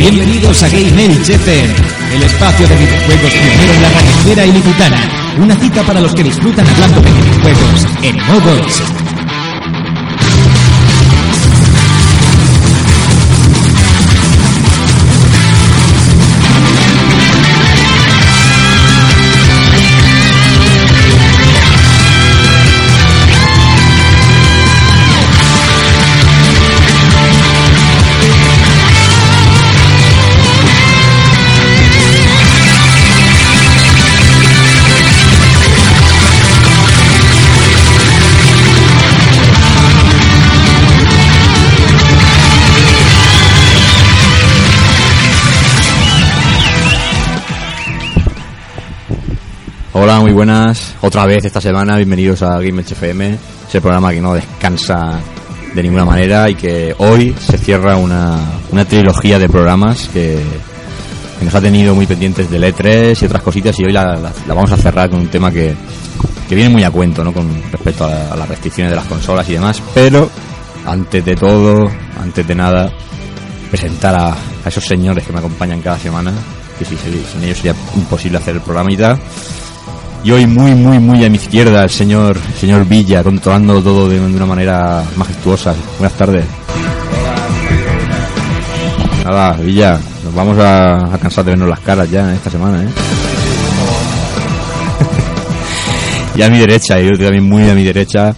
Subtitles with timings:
[0.00, 1.74] Bienvenidos a Game FM,
[2.14, 4.96] el espacio de videojuegos pionero en la radioesfera ilicitana.
[5.38, 8.56] Una cita para los que disfrutan hablando de videojuegos en modo
[49.92, 50.94] Hola, muy buenas.
[51.00, 53.36] Otra vez esta semana, bienvenidos a Game FM,
[53.68, 55.18] ese programa que no descansa
[55.74, 58.38] de ninguna manera y que hoy se cierra una,
[58.70, 60.40] una trilogía de programas que,
[61.42, 64.70] nos ha tenido muy pendientes del E3 y otras cositas y hoy la, la- vamos
[64.72, 65.74] a cerrar con un tema que,
[66.46, 67.32] que viene muy a cuento, ¿no?
[67.32, 70.28] Con respecto a, las restricciones de las consolas y demás, pero
[70.84, 72.92] antes de todo, antes de nada,
[73.70, 76.30] presentar a, a esos señores que me acompañan cada semana,
[76.78, 78.90] que si sin ellos sería imposible hacer el programa
[80.22, 84.20] y hoy muy, muy, muy a mi izquierda el señor, señor Villa, controlando todo de,
[84.20, 85.74] de una manera majestuosa.
[85.98, 86.44] Buenas tardes.
[89.24, 92.88] Nada, Villa, nos vamos a, a cansar de vernos las caras ya esta semana, ¿eh?
[96.36, 98.34] y a mi derecha, y yo también muy a mi derecha,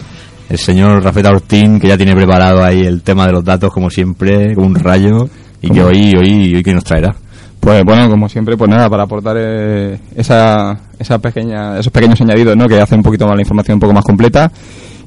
[0.49, 3.89] el señor Rafael Ortín, que ya tiene preparado ahí el tema de los datos, como
[3.89, 5.27] siempre, con un rayo,
[5.61, 7.15] y que hoy, hoy, hoy que nos traerá.
[7.63, 12.57] Pues bueno, como siempre, pues nada, para aportar eh, esa, esa pequeña, esos pequeños añadidos,
[12.57, 12.67] ¿no?
[12.67, 14.51] Que hacen un poquito más la información un poco más completa.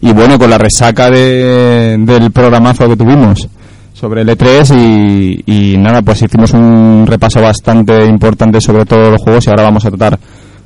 [0.01, 3.47] Y bueno, con la resaca de, del programazo que tuvimos
[3.93, 4.75] sobre el E3
[5.47, 9.65] y, y nada, pues hicimos un repaso bastante importante sobre todos los juegos y ahora
[9.65, 10.19] vamos a tratar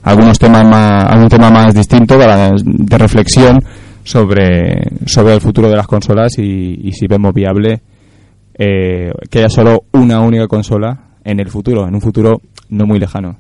[0.05, 3.59] algunos temas más, algún tema más distinto para- de reflexión
[4.05, 7.81] sobre, sobre el futuro de las consolas y, y si vemos viable
[8.55, 12.99] eh, que haya solo una única consola en el futuro, en un futuro no muy
[12.99, 13.39] lejano.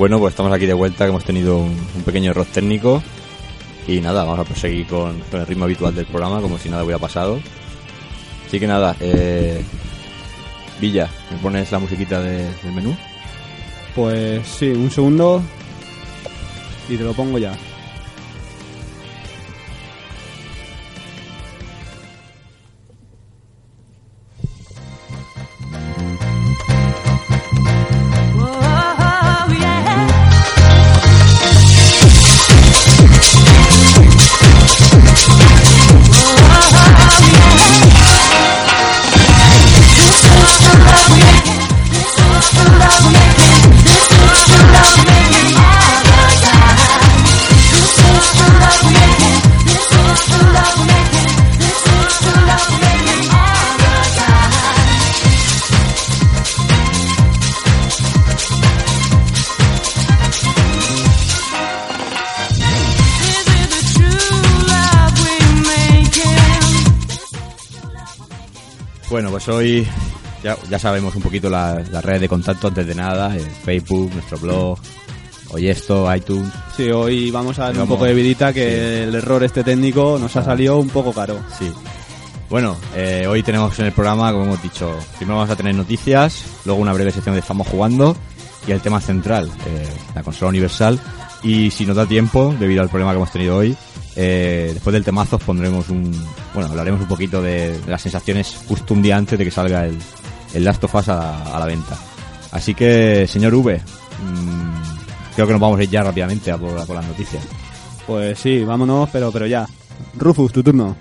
[0.00, 3.02] Bueno, pues estamos aquí de vuelta, que hemos tenido un, pequeño error técnico.
[3.86, 6.98] Y nada, vamos a proseguir con, el ritmo habitual del programa, como si nada hubiera
[6.98, 7.38] pasado.
[8.46, 9.62] Así que nada, eh,
[10.80, 12.96] Villa, ¿me pones la musiquita de- del menú?
[13.94, 15.42] Pues sí, un segundo
[16.88, 17.52] y te lo pongo ya.
[49.64, 51.30] This is the love making.
[51.58, 53.49] This is love making.
[69.10, 69.86] Bueno, pues hoy
[70.42, 73.34] ya, ya sabemos un poquito la- las redes de contacto antes de nada,
[73.64, 74.78] Facebook, nuestro blog,
[75.50, 76.48] hoy esto, iTunes.
[76.76, 79.08] Sí, hoy vamos a dar un poco de vidita que Sí.
[79.08, 81.40] el error este técnico nos ha salido un poco caro.
[81.58, 81.70] Sí.
[82.48, 86.44] Bueno, eh, hoy tenemos en el programa, como hemos dicho, primero vamos a tener noticias,
[86.64, 88.16] luego una breve sección de Estamos jugando
[88.66, 91.00] y el tema central, eh, la consola universal.
[91.42, 93.76] Y si nos da tiempo, debido al problema que hemos tenido hoy,
[94.16, 96.12] eh, después del temazo os pondremos un...
[96.54, 99.86] Bueno, hablaremos un poquito de, de las sensaciones justo un día antes de que salga
[99.86, 99.98] el,
[100.54, 101.96] el Last of Us a, a la venta.
[102.52, 106.76] Así que, señor V, mm, creo que nos vamos a ir ya rápidamente a por,
[106.76, 107.44] a por las noticias.
[108.06, 109.66] Pues sí, vámonos, pero, pero ya.
[110.16, 110.96] Rufus, tu turno.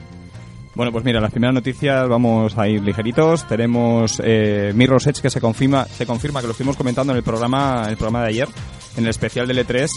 [0.75, 3.47] Bueno, pues mira, las primeras noticias vamos a ir ligeritos.
[3.47, 7.23] Tenemos eh, Mirror's Edge que se confirma, se confirma que lo estuvimos comentando en el
[7.23, 8.47] programa, en el programa de ayer,
[8.95, 9.89] en el especial del E3,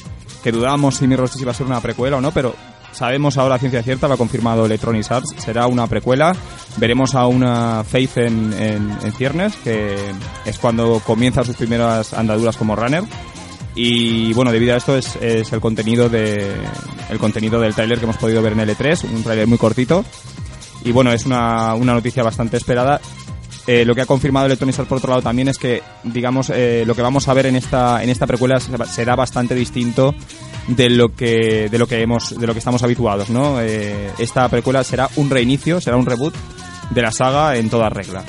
[0.42, 2.54] que dudábamos si Mirror's Edge iba a ser una precuela o no, pero
[2.92, 6.34] sabemos ahora ciencia cierta, lo ha confirmado Electronic Arts, será una precuela.
[6.76, 9.96] Veremos a una Faith en, en, ciernes, que
[10.44, 13.04] es cuando comienza sus primeras andaduras como runner.
[13.74, 16.54] Y bueno, debido a esto es, es el contenido de
[17.08, 20.04] el contenido del tráiler que hemos podido ver en el E3, un tráiler muy cortito.
[20.84, 23.00] Y bueno, es una, una noticia bastante esperada.
[23.66, 26.82] Eh, lo que ha confirmado Electronic Arts por otro lado también es que, digamos, eh,
[26.86, 30.14] lo que vamos a ver en esta, en esta precuela será bastante distinto
[30.68, 33.60] de lo que, de lo que hemos, de lo que estamos habituados, ¿no?
[33.60, 36.34] Eh, esta precuela será un reinicio, será un reboot
[36.90, 38.22] de la saga en toda regla.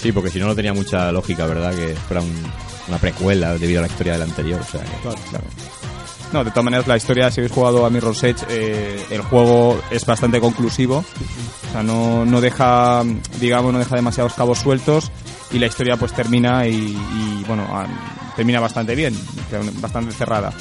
[0.00, 1.74] Sí, porque si no, no tenía mucha lógica, ¿verdad?
[1.74, 2.52] Que fuera un-
[2.88, 4.60] una precuela debido a la historia del anterior.
[4.60, 4.90] O sea, que-
[5.30, 5.44] Claro.
[6.32, 9.80] No, de todas maneras, la historia, si habéis jugado a Mirror's Edge, eh, el juego
[9.90, 11.04] es bastante conclusivo.
[11.68, 13.02] O sea, no, no deja,
[13.40, 15.10] digamos, no deja demasiados cabos sueltos
[15.52, 17.66] y la historia pues termina y, y, bueno,
[18.36, 19.12] termina bastante bien,
[19.80, 20.52] bastante cerrada.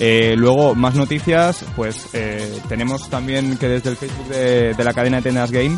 [0.00, 4.94] Eh, luego, más noticias, pues eh, tenemos también que desde el Facebook de, de la
[4.94, 5.76] cadena de tiendas Game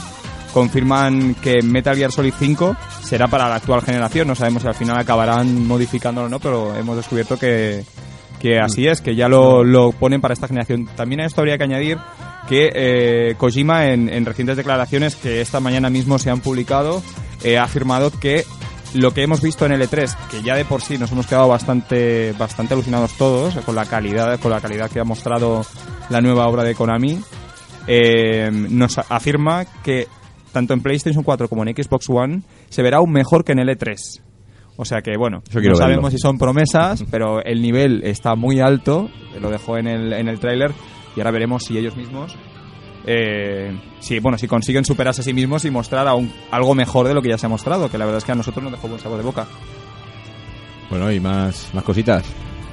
[0.52, 4.28] confirman que Metal Gear Solid 5 será para la actual generación.
[4.28, 7.84] No sabemos si al final acabarán modificándolo o no, pero hemos descubierto que,
[8.40, 10.88] que así es, que ya lo, lo ponen para esta generación.
[10.94, 11.98] También a esto habría que añadir
[12.48, 17.02] que eh, Kojima en, en recientes declaraciones que esta mañana mismo se han publicado
[17.44, 18.44] eh, ha afirmado que
[18.94, 21.48] lo que hemos visto en el E3, que ya de por sí nos hemos quedado
[21.48, 25.64] bastante bastante alucinados todos con la calidad con la calidad que ha mostrado
[26.10, 27.20] la nueva obra de Konami,
[27.86, 30.08] eh, nos afirma que
[30.52, 33.68] tanto en PlayStation 4 como en Xbox One se verá aún mejor que en el
[33.68, 34.20] E3.
[34.76, 39.10] O sea que, bueno, no sabemos si son promesas, pero el nivel está muy alto,
[39.40, 40.72] lo dejó en el, en el tráiler,
[41.14, 42.36] y ahora veremos si ellos mismos,
[43.06, 47.14] eh, si, bueno, si consiguen superarse a sí mismos y mostrar aún algo mejor de
[47.14, 48.88] lo que ya se ha mostrado, que la verdad es que a nosotros nos dejó
[48.88, 49.46] buen sabor de boca.
[50.90, 52.24] Bueno, y más, más cositas.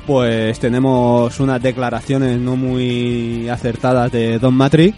[0.05, 4.97] Pues tenemos unas declaraciones no muy acertadas de Don Matrix,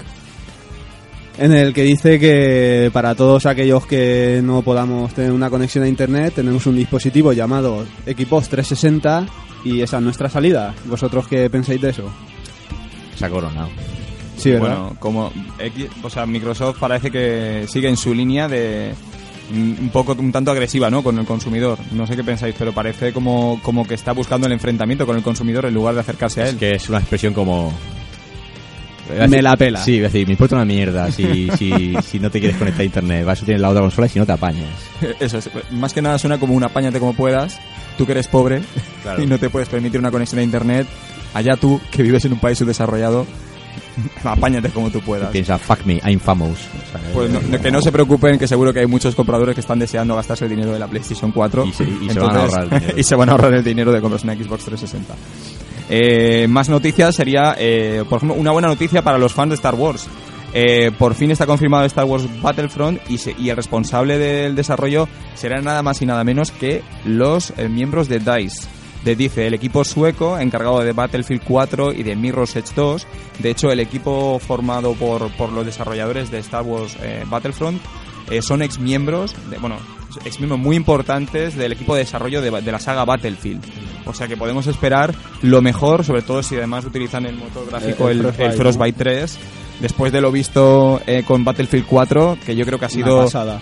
[1.37, 5.87] en el que dice que para todos aquellos que no podamos tener una conexión a
[5.87, 9.25] internet, tenemos un dispositivo llamado Xbox 360
[9.63, 10.73] y esa es nuestra salida.
[10.85, 12.11] ¿Vosotros qué pensáis de eso?
[13.15, 13.69] Se ha coronado.
[14.41, 14.67] Sí, ¿verdad?
[14.67, 15.31] Bueno, como
[16.03, 18.93] o sea, Microsoft parece que sigue en su línea de
[19.53, 21.03] un poco un tanto agresiva, ¿no?
[21.03, 21.77] Con el consumidor.
[21.91, 25.23] No sé qué pensáis, pero parece como, como que está buscando el enfrentamiento con el
[25.23, 26.57] consumidor en lugar de acercarse a Es él.
[26.57, 27.71] que es una expresión como...
[29.27, 29.83] Me la pela.
[29.83, 32.81] Sí, voy a decir, me importa una mierda si, si, si no te quieres conectar
[32.81, 33.25] a internet.
[33.25, 34.69] Vas a tener la otra consola y si no te apañas.
[35.19, 37.59] Eso es, más que nada suena como un apáñate como puedas.
[37.97, 38.61] Tú que eres pobre
[39.03, 39.21] Claro.
[39.23, 40.87] y no te puedes permitir una conexión a internet.
[41.33, 43.25] Allá tú que vives en un país subdesarrollado,
[44.23, 45.29] apáñate como tú puedas.
[45.31, 46.51] Piensa, fuck me, I'm famous.
[46.59, 49.61] O sea, Pues no- que no se preocupen, que seguro que hay muchos compradores que
[49.61, 51.65] están deseando gastarse el dinero de la PlayStation 4.
[51.65, 52.93] Y se- y se van a ahorrar el dinero.
[52.97, 55.13] y se van a ahorrar el dinero de comprarse una Xbox 360.
[55.89, 59.75] Eh, más noticias sería, eh, por ejemplo, una buena noticia para los fans de Star
[59.75, 60.07] Wars.
[60.53, 65.07] Eh, por fin está confirmado Star Wars Battlefront y, se- y el responsable del desarrollo
[65.33, 68.67] será nada más y nada menos que los eh, miembros de DICE.
[69.03, 73.07] De DICE, el equipo sueco encargado de Battlefield 4 y de Mirror's Edge 2.
[73.39, 77.81] De hecho, el equipo formado por, por los desarrolladores de Star Wars eh, Battlefront
[78.29, 79.77] eh, son ex miembros, de, bueno,
[80.23, 83.63] ex miembros muy importantes del equipo de desarrollo de, de la saga Battlefield.
[84.05, 88.07] O sea que podemos esperar lo mejor, sobre todo si además utilizan el motor gráfico,
[88.09, 89.39] El- el, el el Frostbite, Frostbite 3.
[89.79, 93.23] Después de lo visto eh, con Battlefield 4, que yo creo que ha Una sido
[93.23, 93.59] pasada.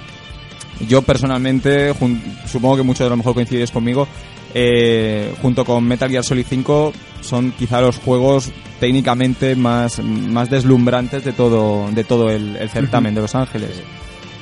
[0.88, 1.94] yo personalmente,
[2.46, 4.06] supongo que muchos de lo mejor coincidís conmigo,
[4.54, 11.24] eh, junto con Metal Gear Solid 5 son quizá los juegos técnicamente más, más deslumbrantes
[11.24, 13.84] de todo, de todo el, el certamen de Los Ángeles.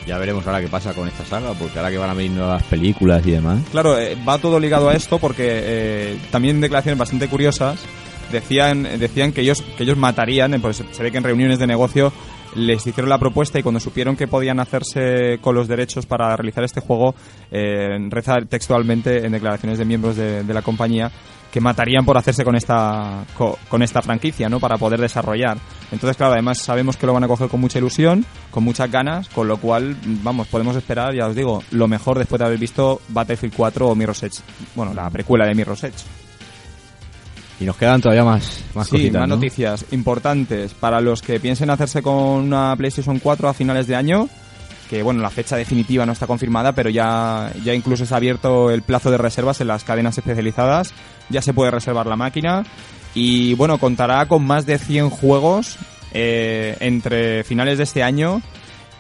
[0.06, 2.64] Ya veremos ahora qué pasa con esta saga, porque ahora que van a venir nuevas
[2.64, 3.60] películas y demás.
[3.72, 7.80] Claro, eh, va todo ligado a esto porque eh, también declaraciones bastante curiosas
[8.32, 12.14] decían decían que ellos que ellos matarían, pues se ve que en reuniones de negocio
[12.56, 16.64] les hicieron la propuesta y cuando supieron que podían hacerse con los derechos para realizar
[16.64, 17.16] este juego,
[17.52, 17.98] eh,
[18.50, 21.12] textualmente en declaraciones de miembros de, de la compañía
[21.52, 24.60] que matarían por hacerse con esta co- con esta franquicia, ¿no?
[24.60, 25.58] Para poder desarrollar.
[25.92, 29.30] Entonces, claro, además sabemos que lo van a coger con mucha ilusión, con muchas ganas,
[29.30, 33.00] con lo cual, vamos, podemos esperar, ya os digo, lo mejor después de haber visto
[33.08, 34.40] Battlefield 4 o Mirror's Edge.
[34.76, 36.04] Bueno, la precuela de Mirror's Edge.
[37.60, 39.36] Y nos quedan todavía más, más sí, cositas, más ¿no?
[39.36, 44.30] noticias importantes para los que piensen hacerse con una PlayStation 4 a finales de año.
[44.90, 48.84] que bueno, la fecha definitiva no está confirmada, pero ya, ya incluso está abierto el
[48.84, 50.94] plazo de reservas en las cadenas especializadas,
[51.30, 52.64] ya se puede reservar la máquina
[53.14, 55.78] y bueno, contará con más de 100 juegos
[56.14, 58.42] eh, entre finales de este año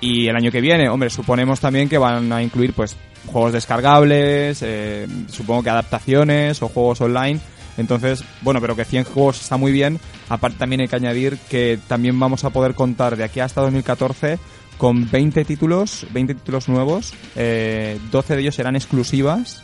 [0.02, 0.90] y el año que viene.
[0.90, 2.96] Hombre, suponemos también que van a incluir pues
[3.28, 7.40] juegos descargables, eh, supongo que adaptaciones o juegos online.
[7.78, 10.00] Entonces, bueno, pero que 100 juegos está muy bien.
[10.30, 14.40] Aparte también hay que añadir que también vamos a poder contar de aquí hasta 2014
[14.78, 19.64] con 20 títulos, 20 títulos nuevos, eh, 12 de ellos serán exclusivas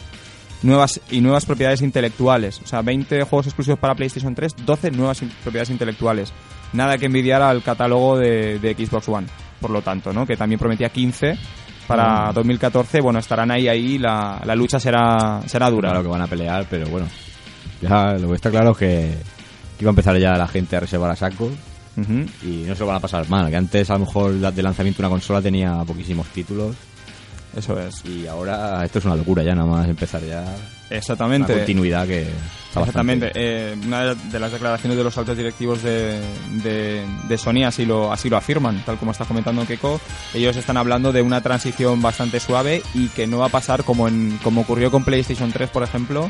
[0.63, 2.61] nuevas y nuevas propiedades intelectuales.
[2.63, 6.33] O sea, 20 juegos exclusivos para PlayStation 3, 12 nuevas propiedades intelectuales.
[6.71, 9.27] Nada que envidiar al catálogo de, de Xbox One,
[9.59, 10.25] por lo tanto, ¿no?
[10.25, 11.37] Que también prometía 15
[11.85, 13.01] para 2014.
[13.01, 15.89] Bueno, estarán ahí, ahí, la, la lucha será, será dura.
[15.89, 17.07] Claro que van a pelear, pero bueno.
[17.83, 19.13] Ya lo que está claro es que
[19.79, 21.51] iba a empezar ya la gente a reservar a saco
[22.43, 23.49] y no se lo van a pasar mal.
[23.49, 26.75] Que antes a lo mejor de lanzamiento una consola tenía poquísimos títulos
[27.55, 28.03] Eso es.
[28.05, 31.53] y ahora esto es una locura ya, nada más empezar ya una Exactamente.
[31.53, 33.31] continuidad que está Exactamente.
[33.35, 36.19] Eh, una de las declaraciones de los altos directivos de,
[36.63, 39.99] de, de Sony así lo, así lo afirman, tal como está comentando Keiko.
[40.33, 44.07] Ellos están hablando de una transición bastante suave y que no va a pasar como,
[44.07, 46.29] en, como ocurrió con PlayStation 3, por ejemplo,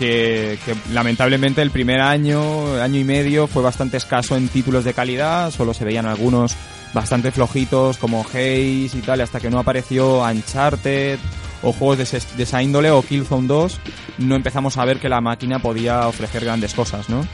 [0.00, 0.58] que,
[0.92, 5.74] lamentablemente el primer año, año y medio, fue bastante escaso en títulos de calidad, solo
[5.74, 6.56] se veían algunos
[6.94, 11.18] bastante flojitos como Haze y tal, hasta que no apareció Uncharted
[11.62, 13.78] o juegos de, de esa índole o Killzone 2,
[14.18, 17.26] no empezamos a ver que la máquina podía ofrecer grandes cosas, ¿no?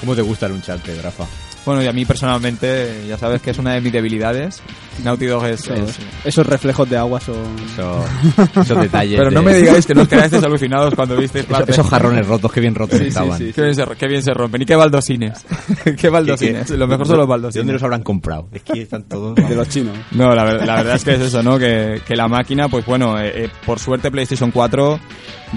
[0.00, 1.24] ¿Cómo te gusta el Uncharted, Rafa?
[1.68, 4.62] Bueno, y a mí personalmente, ya sabes que es una de mis debilidades.
[5.04, 5.68] Naughty Dog es...
[5.68, 7.36] es- Esos reflejos de agua son...
[7.70, 8.04] Eso-
[8.62, 9.18] esos detalles.
[9.18, 11.72] Pero no me digáis que no os quedáis alucinados cuando visteis Esos, parte.
[11.72, 13.38] esos jarrones rotos, que bien rotos estaban.
[13.38, 14.62] Qué bien, se, qué bien se rompen.
[14.62, 15.44] Y qué baldosines.
[16.00, 16.70] qué baldosines.
[16.70, 17.72] Lo mejor son los ¿De dónde baldosines.
[17.74, 18.48] los habrán comprado?
[18.52, 19.34] Es que están todos...
[19.34, 19.94] De los chinos.
[20.12, 21.58] No, la, ver- la verdad es que es eso, ¿no?
[21.58, 24.98] Que, que la máquina, pues bueno, eh, eh, por suerte PlayStation 4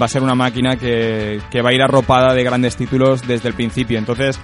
[0.00, 3.48] va a ser una máquina que, que va a ir arropada de grandes títulos desde
[3.48, 3.98] el principio.
[3.98, 4.38] Entonces,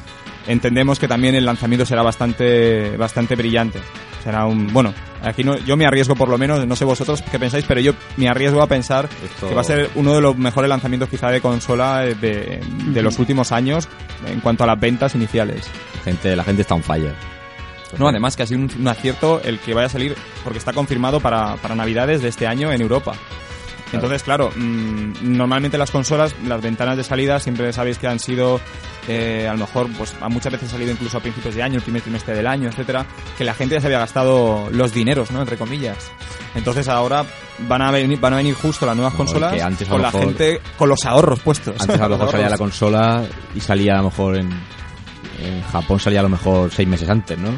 [0.48, 3.78] entendemos que también el lanzamiento será bastante, bastante brillante.
[4.24, 7.38] Será un, bueno, aquí no, yo me arriesgo por lo menos, no sé vosotros qué
[7.38, 10.36] pensáis, pero yo me arriesgo a pensar Esto- que va a ser uno de los
[10.36, 13.88] mejores lanzamientos quizá de consola de, de los últimos años
[14.26, 15.70] en cuanto a las ventas iniciales.
[16.04, 17.14] Gente, la gente está on fire.
[17.98, 20.14] No, además que ha sido un, un acierto el que vaya a salir,
[20.44, 23.14] porque está confirmado para, para Navidades de este año en Europa.
[23.92, 28.61] Entonces, claro, mm, normalmente las consolas, las ventanas de salida siempre sabéis que han sido,
[29.09, 31.83] eh, a lo mejor, pues a muchas veces salido incluso a principios de año, el
[31.83, 33.07] primer trimestre del año, etcétera,
[33.38, 35.40] que la gente ya se había gastado los dineros, ¿no?
[35.40, 36.11] Entre comillas.
[36.54, 37.25] Entonces ahora
[37.66, 40.02] van a venir, van a venir justo las nuevas No, consolas que antes a con
[40.02, 41.75] la mejor- gente, con los ahorros puestos.
[41.80, 44.50] Antes a lo mejor salía la consola y salía a lo mejor en,
[45.42, 47.50] en Japón salía a lo mejor seis meses antes, ¿no?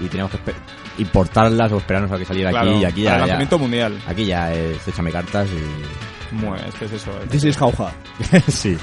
[0.00, 0.54] Y teníamos que esper-
[1.00, 3.58] importarlas o esperarnos a que saliera Claro, aquí y aquí para ya, el ya- lanzamiento
[3.58, 3.98] mundial.
[4.06, 7.10] aquí ya es échame cartas y Bueno, es que es eso.
[7.22, 7.92] es- This is jauja.
[8.48, 8.76] sí,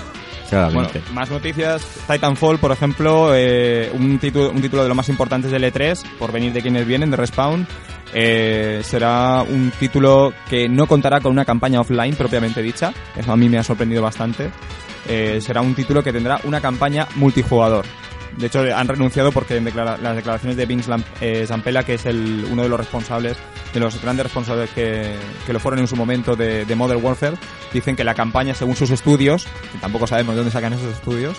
[0.51, 1.81] Bueno, más noticias.
[2.09, 6.31] Titanfall, por ejemplo, eh, un, título, un título de los más importantes del E3, por
[6.31, 7.67] venir de quienes vienen, de Respawn.
[8.13, 12.93] eh, será un título que no contará con una campaña offline propiamente dicha.
[13.15, 14.49] Eso a mí me ha sorprendido bastante.
[15.09, 17.85] Eh, será un título que tendrá una campaña multijugador.
[18.37, 20.91] De hecho, han renunciado porque en declara- las declaraciones de Vince
[21.21, 23.35] eh, Zampella, que es el, uno de los responsables,
[23.77, 25.15] de los grandes responsables que,
[25.45, 27.37] que lo fueron en su momento de, de Modern Warfare,
[27.71, 31.37] dicen que la campaña, según sus estudios, que tampoco sabemos de dónde sacan esos estudios,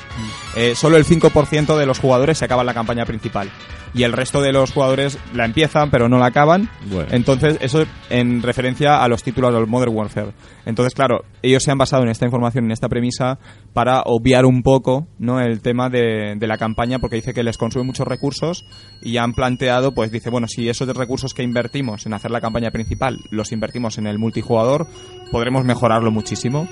[0.57, 3.50] eh, solo el 5% de los jugadores se acaban la campaña principal.
[3.95, 6.68] Y el resto de los jugadores la empiezan, pero no la acaban.
[6.90, 7.09] Bueno.
[7.11, 10.33] Entonces, eso en referencia a los títulos del Modern Warfare.
[10.66, 13.38] Entonces, claro, ellos se han basado en esta información, en esta premisa,
[13.73, 15.40] para obviar un poco ¿no?
[15.40, 18.66] el tema de, de la campaña, porque dice que les consume muchos recursos
[19.00, 22.70] y han planteado, pues dice, bueno, si esos recursos que invertimos en hacer la campaña
[22.70, 24.87] principal los invertimos en el multijugador,
[25.30, 26.68] podremos mejorarlo muchísimo.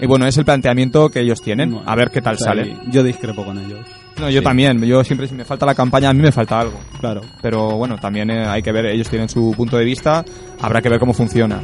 [0.00, 1.72] Y bueno, es el planteamiento que ellos tienen.
[1.72, 2.76] Bueno, a ver qué tal o sea, sale.
[2.88, 3.80] Yo discrepo con ellos.
[4.20, 4.44] No, yo Sí.
[4.44, 4.80] también.
[4.84, 6.78] Yo siempre, si me falta la campaña, a mí me falta algo.
[7.00, 7.20] Claro.
[7.42, 10.24] Pero bueno, también eh, hay que ver, ellos tienen su punto de vista,
[10.60, 11.60] habrá que ver cómo funciona.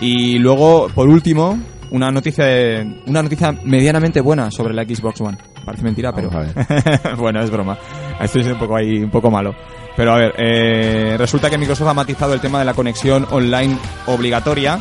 [0.00, 1.58] Y luego, por último,
[1.90, 5.36] una noticia de- una noticia medianamente buena sobre la Xbox One.
[5.64, 6.54] Parece mentira, pero Vamos
[7.18, 7.76] bueno, es broma.
[8.20, 9.52] Estoy siendo un poco ahí, un poco malo.
[10.00, 13.76] Pero a ver, eh, resulta que Microsoft ha matizado el tema de la conexión online
[14.06, 14.80] obligatoria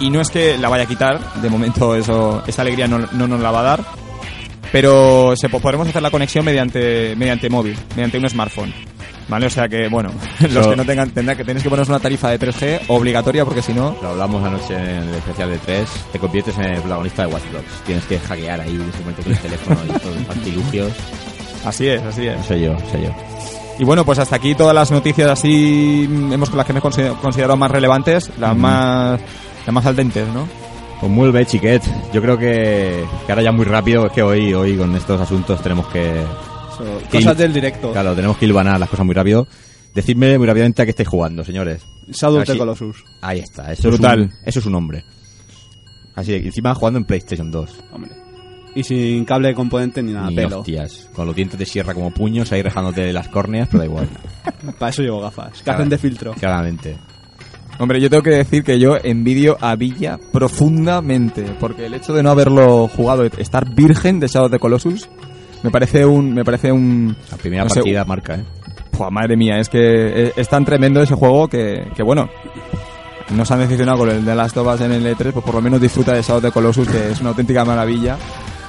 [0.00, 3.28] y no es que la vaya a quitar, de momento eso, esa alegría no, no
[3.28, 3.80] nos la va a dar,
[4.72, 8.74] pero se, po- podremos hacer la conexión mediante, mediante móvil, mediante un smartphone.
[9.28, 9.46] ¿Vale?
[9.46, 12.00] O sea que, bueno, los Eso- que no tengan, tendrán que tenéis que poneros una
[12.00, 15.88] tarifa de 3G obligatoria porque si no, Lo hablamos anoche en el especial de 3,
[16.10, 17.82] te conviertes en el protagonista de Watch Dogs.
[17.86, 20.92] Tienes que hackear ahí momento con el teléfono y todos los artilugios.
[21.64, 22.36] así es, así es.
[22.36, 23.55] No sé yo, no sé yo.
[23.78, 26.82] Y bueno, pues hasta aquí todas las noticias así, mm, hemos las que me he
[26.82, 29.20] consider- considerado más relevantes, las más
[29.66, 30.48] las más aldentes, ¿no?
[31.00, 31.82] Pues muy bien, chiquet.
[32.12, 35.60] Yo creo que, que ahora ya muy rápido, es que hoy, hoy con estos asuntos
[35.62, 36.22] tenemos que...
[37.10, 37.92] Que cosas il- del directo.
[37.92, 39.46] Claro, tenemos que hilvanar las cosas muy rápido.
[39.94, 41.82] Decidme muy rápidamente a qué estáis jugando, señores.
[42.08, 43.04] Shadow of the Colossus.
[43.20, 44.20] Ahí está, eso Brutal.
[44.22, 45.04] Es un, eso es un hombre.
[46.14, 47.70] Así que encima jugando en PlayStation 2.
[47.92, 48.12] Hombre.
[48.76, 50.58] Y sin cable de componente ni nada, Ni pelo.
[50.60, 51.08] hostias.
[51.14, 54.08] Con los dientes de sierra como puños, ahí rejándote las córneas, pero da igual.
[54.78, 55.62] Para eso llevo gafas.
[55.62, 56.34] Que hacen de filtro.
[56.34, 56.96] Claramente.
[57.78, 62.22] Hombre, yo tengo que decir que yo envidio a Villa profundamente, porque el hecho de
[62.22, 65.08] no haberlo jugado, estar virgen de Shadow of the Colossus,
[65.62, 68.44] me parece un, me parece un, La primera No sé, partida marca, ¿eh?
[68.90, 72.28] Pua, madre mía, es que es, es tan tremendo ese juego que, que bueno,
[73.34, 75.60] nos han decepcionado con el de Last of Us en el E3, pues por lo
[75.60, 78.16] menos disfruta de Shadow of the Colossus, que es una auténtica maravilla.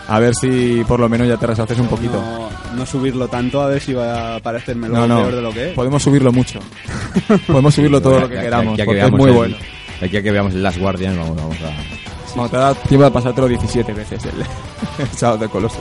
[0.10, 2.14] A ver si por lo menos ya te resalces un poquito.
[2.22, 5.52] No, no subirlo tanto a ver si va a parecerme No, no, peor de lo
[5.52, 5.74] que es.
[5.74, 6.60] podemos subirlo mucho.
[7.48, 9.58] podemos subirlo todo lo que Ya- ya- queramos, ya que porque es muy el- bueno.
[10.00, 12.34] de aquí a que veamos el Last Guardian, vamos, vamos a...
[12.36, 14.32] Bueno, te da tiempo de pasártelo 17 veces el,
[15.34, 15.80] el the Colossus.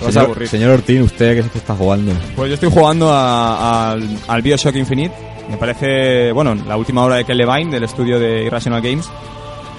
[0.00, 0.48] Vas a Señor, aburrir.
[0.48, 2.12] señor Ortín, ¿usted qué es que está jugando?
[2.36, 5.14] Pues yo estoy jugando a- al, al Bioshock Infinite.
[5.50, 9.08] Me parece, bueno, la última obra de Ken Levine, del estudio de Irrational Games.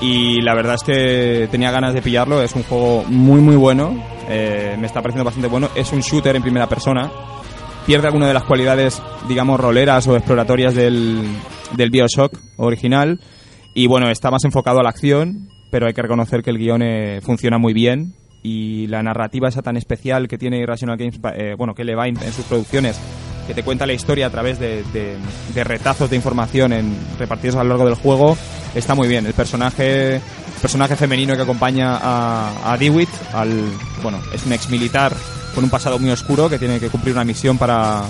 [0.01, 2.41] Y la verdad es que tenía ganas de pillarlo.
[2.41, 4.01] Es un juego muy, muy bueno.
[4.29, 5.69] Eh, me está pareciendo bastante bueno.
[5.75, 7.11] Es un shooter en primera persona.
[7.85, 11.21] Pierde alguna de las cualidades, digamos, roleras o exploratorias del,
[11.75, 13.19] del Bioshock original.
[13.73, 16.81] Y bueno, está más enfocado a la acción, pero hay que reconocer que el guion
[16.81, 18.13] eh, funciona muy bien.
[18.41, 22.31] Y la narrativa esa tan especial que tiene Irrational Games, eh, bueno, que Levine en
[22.31, 22.97] sus producciones,
[23.47, 25.17] que te cuenta la historia a través de, de-
[25.53, 28.37] de retazos de información en, repartidos a lo largo del juego,
[28.75, 29.25] está muy bien.
[29.25, 30.21] El personaje,
[30.61, 33.51] personaje femenino que acompaña a, a Dewitt, al,
[34.01, 35.13] bueno, es un ex militar
[35.55, 38.01] con un pasado muy oscuro que tiene que cumplir una misión para,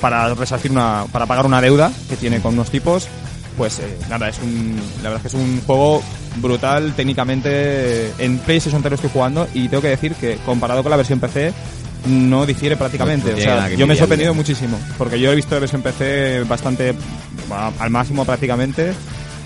[0.00, 3.08] para resarcir una, para pagar una deuda que tiene con unos tipos.
[3.56, 6.02] Pues eh, nada, es un, la verdad es que es un juego
[6.36, 8.12] brutal técnicamente.
[8.18, 11.20] En PlayStation 3 lo estoy jugando y tengo que decir que comparado con la versión
[11.20, 11.52] PC
[12.06, 13.32] no difiere prácticamente.
[13.32, 16.44] No o sea, yo me he sorprendido muchísimo porque yo he visto la versión PC
[16.44, 16.94] bastante
[17.78, 18.92] al máximo prácticamente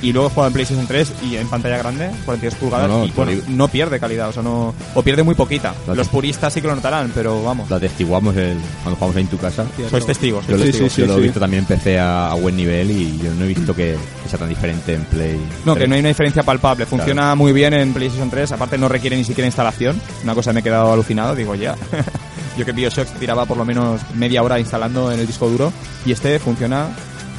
[0.05, 3.05] y luego he jugado en PlayStation 3 y en pantalla grande, 42 pulgadas No, no,
[3.07, 5.75] y bueno, no pierde calidad, o sea, no o pierde muy poquita.
[5.87, 9.23] Lo Los puristas sí que lo notarán, pero vamos, Lo atestiguamos el- cuando jugamos ahí
[9.23, 9.65] en tu casa.
[9.91, 10.47] sois testigos.
[10.47, 10.93] Yo, lo, Sí, testigos.
[10.93, 13.49] sí, yo lo he visto también empecé a, a buen nivel y yo no he
[13.49, 15.41] visto que, que sea tan diferente en Play.
[15.65, 15.89] No, que 3.
[15.89, 16.87] no hay una diferencia palpable.
[16.87, 18.53] Funciona muy bien en PlayStation 3.
[18.53, 20.01] Aparte, no requiere ni siquiera instalación.
[20.23, 21.35] Una cosa me he quedado alucinado.
[21.35, 21.75] Digo, ya.
[22.59, 25.73] Yo que Bioshock tiraba por lo menos media hora instalando en el disco duro.
[26.07, 26.89] Y este funciona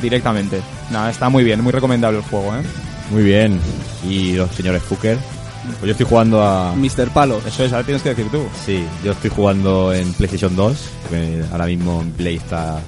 [0.05, 0.61] directamente.
[0.91, 1.61] Nada, está muy bien.
[1.61, 2.61] Muy recomendable el juego, ¿eh?
[3.11, 3.59] Muy bien.
[4.07, 5.17] Y los señores Fucker.
[5.79, 6.75] Pues yo estoy jugando a...
[6.75, 7.09] Mr.
[7.11, 7.43] Palos.
[7.45, 8.43] Eso es, ahora tienes que decir tú.
[8.65, 10.77] Sí, yo estoy jugando en PlayStation 2.
[11.03, 12.79] Porque ahora mismo en Play está...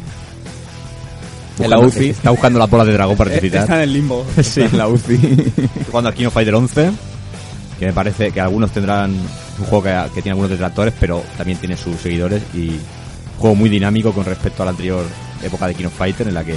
[1.60, 2.10] En la UCI.
[2.10, 3.62] Está buscando la bola de dragón para resucitar.
[3.62, 4.26] Está en el limbo.
[4.44, 5.16] Sí, en la UCI.
[5.16, 6.92] Estoy jugando al King of Fighter 11,
[7.80, 11.58] que me parece que algunos tendrán un juego que, que tiene algunos detractores, pero también
[11.58, 15.04] tiene sus seguidores y un juego muy dinámico con respecto a la anterior
[15.44, 16.56] época de King of Fighter, en la que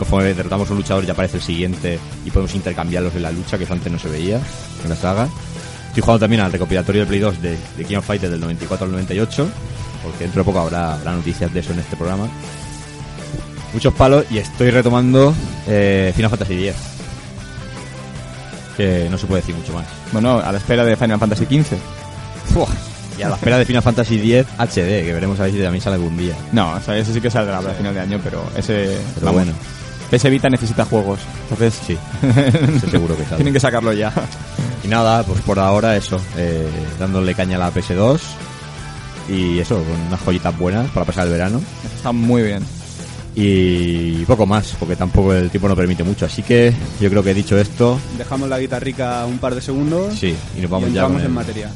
[0.00, 3.58] conforme derrotamos a un luchador ya aparece el siguiente y podemos intercambiarlos en la lucha,
[3.58, 4.40] que eso antes no se veía
[4.82, 5.28] en la saga.
[5.88, 8.86] Estoy jugando también al recopilatorio de Play 2 de, de King of Fighter del 94
[8.86, 9.48] al 98,
[10.02, 12.28] porque dentro de poco habrá, habrá noticias de eso en este programa.
[13.74, 15.34] Muchos palos y estoy retomando
[15.68, 16.76] eh, Final Fantasy X.
[18.78, 19.84] Que no se puede decir mucho más.
[20.12, 21.76] Bueno, a la espera de Final Fantasy XV.
[23.18, 25.82] Y a la espera de Final Fantasy X HD, que veremos a ver si también
[25.82, 26.34] sale algún día.
[26.52, 28.96] No, o sea, ese sí que saldrá a final de año, pero ese...
[29.14, 29.52] Pero vamos, bueno,
[30.10, 31.20] PS Vita necesita juegos.
[31.50, 31.96] Entonces, sí,
[32.90, 33.36] seguro que sale.
[33.36, 34.12] tienen que sacarlo ya.
[34.84, 36.66] Y nada, pues por ahora eso, eh,
[36.98, 38.18] dándole caña a la PS2
[39.28, 41.60] y eso, con unas joyitas buenas para pasar el verano.
[41.96, 42.64] Está muy bien.
[43.36, 46.26] Y poco más, porque tampoco el tiempo no permite mucho.
[46.26, 50.18] Así que yo creo que he dicho esto, Dejamos la guitarrica un par de segundos.
[50.18, 51.70] sí, y nos vamos y ya con el- en materia.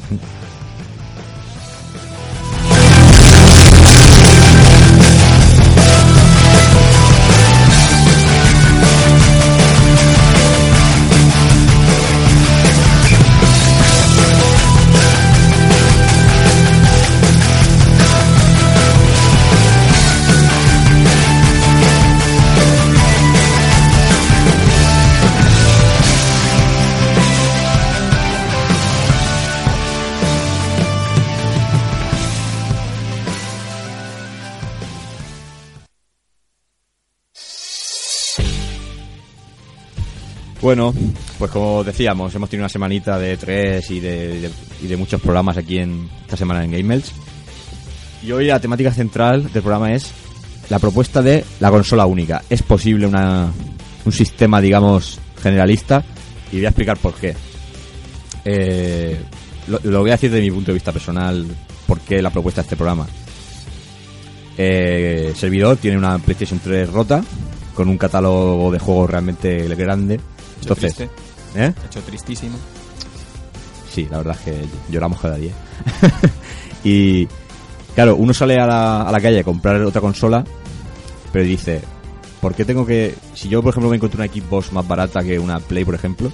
[40.65, 40.95] Bueno,
[41.37, 44.49] pues como decíamos, hemos tenido una semanita de tres y de,
[44.97, 47.11] muchos programas aquí en esta semana en Game Melts.
[48.23, 50.09] Y hoy la temática central del programa es
[50.69, 52.41] la propuesta de la consola única.
[52.49, 53.51] Es posible una,
[54.05, 56.03] un sistema, digamos, generalista
[56.51, 57.35] y voy a explicar por qué.
[58.43, 59.19] Eh,
[59.67, 61.45] lo, voy a decir de mi punto de vista personal,
[61.85, 63.05] por qué la propuesta de este programa.
[64.57, 67.23] Eh, servidor tiene una PlayStation 3 rota,
[67.75, 70.19] con un catálogo de juegos realmente grande.
[70.61, 71.09] Entonces, triste,
[71.55, 71.73] ¿eh?
[71.85, 72.57] hecho tristísimo.
[73.91, 75.53] Sí, la verdad es que lloramos cada día.
[76.83, 77.27] y
[77.93, 80.43] claro, uno sale a la, a la calle a comprar otra consola,
[81.31, 81.81] pero dice,
[82.41, 83.15] ¿por qué tengo que...
[83.33, 86.31] Si yo, por ejemplo, me encuentro una Xbox más barata que una Play, por ejemplo,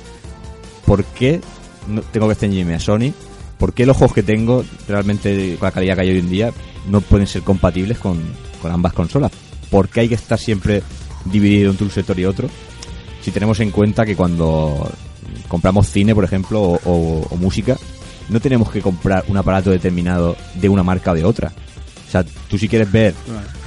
[0.86, 1.40] ¿por qué
[1.88, 3.14] no tengo que ceñirme a Sony?
[3.58, 6.52] ¿Por qué los juegos que tengo, realmente con la calidad que hay hoy en día,
[6.90, 8.20] no pueden ser compatibles con,
[8.62, 9.32] con ambas consolas?
[9.70, 10.82] ¿Por qué hay que estar siempre
[11.26, 12.50] dividido entre un sector y otro?
[13.22, 14.90] Si tenemos en cuenta que cuando
[15.48, 17.78] compramos cine, por ejemplo, o, o- o música,
[18.30, 21.52] no tenemos que comprar un aparato determinado de una marca o de otra.
[22.08, 23.14] O sea, tú si quieres ver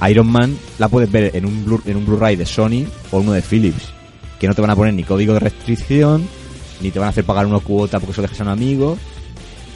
[0.09, 3.31] Iron Man, la puedes ver en un Blu- en un Blu-ray de Sony o uno
[3.31, 3.89] de Philips,
[4.39, 6.27] que no te van a poner ni código de restricción,
[6.81, 8.97] ni te van a hacer pagar una cuota porque se lo dejes a un amigo,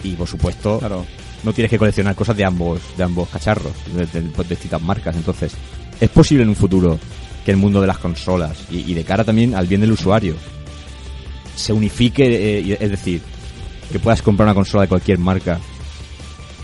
[0.03, 1.05] y por supuesto, Claro.
[1.43, 5.15] no tienes que coleccionar cosas de ambos de ambos cacharros, de, de- de distintas marcas.
[5.15, 5.51] Entonces,
[5.99, 6.99] es posible en un futuro
[7.49, 10.35] que el mundo de las consolas y, y de cara también al bien del usuario
[11.55, 13.21] se unifique, eh, es decir,
[13.91, 15.59] que puedas comprar una consola de cualquier marca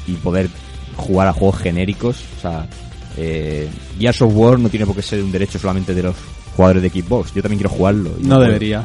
[0.06, 0.48] y poder
[0.95, 2.24] jugar a juegos genéricos.
[2.38, 2.69] O sea,
[3.17, 3.67] eh,
[4.00, 6.15] Gears of War no tiene por qué ser un derecho solamente de los
[6.56, 7.34] jugadores de Xbox.
[7.34, 8.12] Yo también quiero jugarlo.
[8.21, 8.84] y No debería.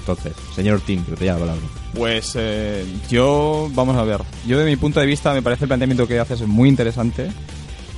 [0.00, 1.62] Entonces, señor Tim, que te la palabra.
[1.94, 5.68] Pues eh, yo, vamos a ver, yo de mi punto de vista me parece el
[5.68, 7.30] planteamiento que haces muy interesante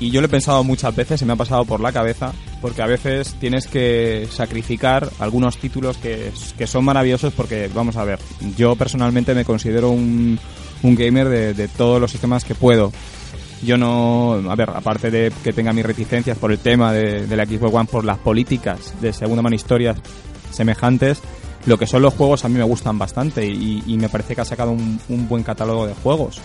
[0.00, 2.82] y yo lo he pensado muchas veces, se me ha pasado por la cabeza, porque
[2.82, 8.18] a veces tienes que sacrificar algunos títulos que, que son maravillosos porque, vamos a ver,
[8.56, 10.38] yo personalmente me considero un,
[10.82, 12.92] un gamer de, de todos los sistemas que puedo.
[13.62, 17.36] Yo no, a ver, aparte de que tenga mis reticencias por el tema de, de
[17.36, 19.98] la Xbox One, por las políticas de segunda mano historias
[20.50, 21.20] semejantes,
[21.66, 24.40] lo que son los juegos a mí me gustan bastante y, y me parece que
[24.40, 26.40] ha sacado un, un buen catálogo de juegos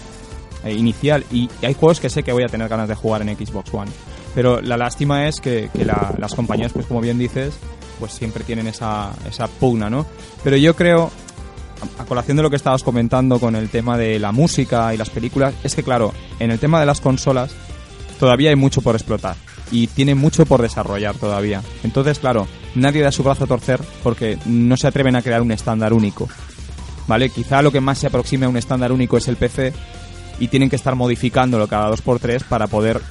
[0.73, 3.73] inicial y hay juegos que sé que voy a tener ganas de jugar en Xbox
[3.73, 3.91] One
[4.35, 7.55] pero la lástima es que, que la- las compañías pues como bien dices
[7.99, 10.05] pues siempre tienen esa, esa pugna no
[10.43, 11.09] pero yo creo
[11.97, 14.97] a- a colación de lo que estabas comentando con el tema de la música y
[14.97, 17.51] las películas es que claro en el tema de las consolas
[18.19, 19.35] todavía hay mucho por explotar
[19.71, 21.61] y tiene mucho por desarrollar todavía.
[21.83, 25.51] Entonces, claro, nadie da su brazo a torcer porque no se atreven a crear un
[25.51, 26.29] estándar único.
[27.05, 27.29] ¿Vale?
[27.29, 29.73] Quizá lo que más se aproxime a un estándar único es el PC
[30.39, 33.01] y tienen que estar modificándolo cada 2x3 para poder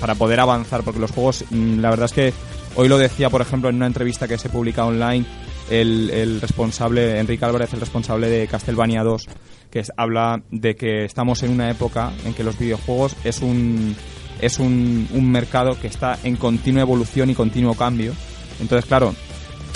[0.00, 2.32] para poder avanzar porque los juegos mm, la verdad es que
[2.76, 5.24] hoy lo decía por ejemplo en una entrevista que se publica online
[5.70, 9.28] el, el responsable Enrique Álvarez el responsable de Castlevania 2
[9.70, 13.94] que habla de que estamos en una época en que los videojuegos es un
[14.40, 18.12] es un, un mercado que está en continua evolución y continuo cambio
[18.60, 19.14] entonces claro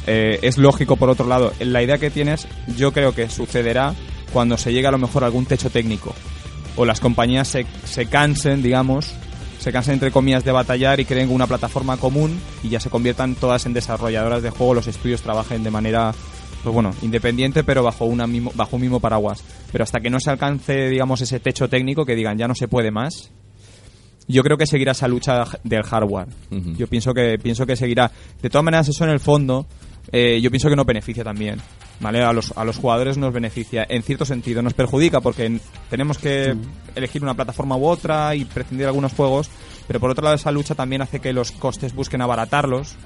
[0.06, 1.52] eh, es lógico por otro lado.
[1.58, 3.94] La idea que tienes yo creo que sucederá
[4.32, 6.14] cuando se llegue a lo mejor a algún techo técnico
[6.76, 9.12] o las compañías se, se cansen, digamos,
[9.58, 13.34] se cansen entre comillas de batallar y creen una plataforma común y ya se conviertan
[13.34, 16.14] todas en desarrolladoras de juego, los estudios trabajen de manera
[16.62, 19.42] pues bueno, independiente pero bajo una mismo, bajo un mismo paraguas.
[19.70, 22.66] Pero hasta que no se alcance, digamos, ese techo técnico que digan ya no se
[22.66, 23.30] puede más,
[24.28, 26.28] yo creo que seguirá esa lucha del hardware.
[26.76, 28.10] Yo pienso que pienso que seguirá.
[28.42, 29.66] De todas maneras, eso en el fondo,
[30.10, 31.60] eh, yo pienso que nos beneficia también.
[31.98, 32.22] ¿Vale?
[32.22, 33.86] A los, a los jugadores nos beneficia.
[33.88, 36.54] En cierto sentido, nos perjudica porque tenemos que
[36.94, 39.48] elegir una plataforma u otra y prescindir algunos juegos.
[39.86, 42.96] Pero por otro lado, esa lucha también hace que los costes busquen abaratarlos.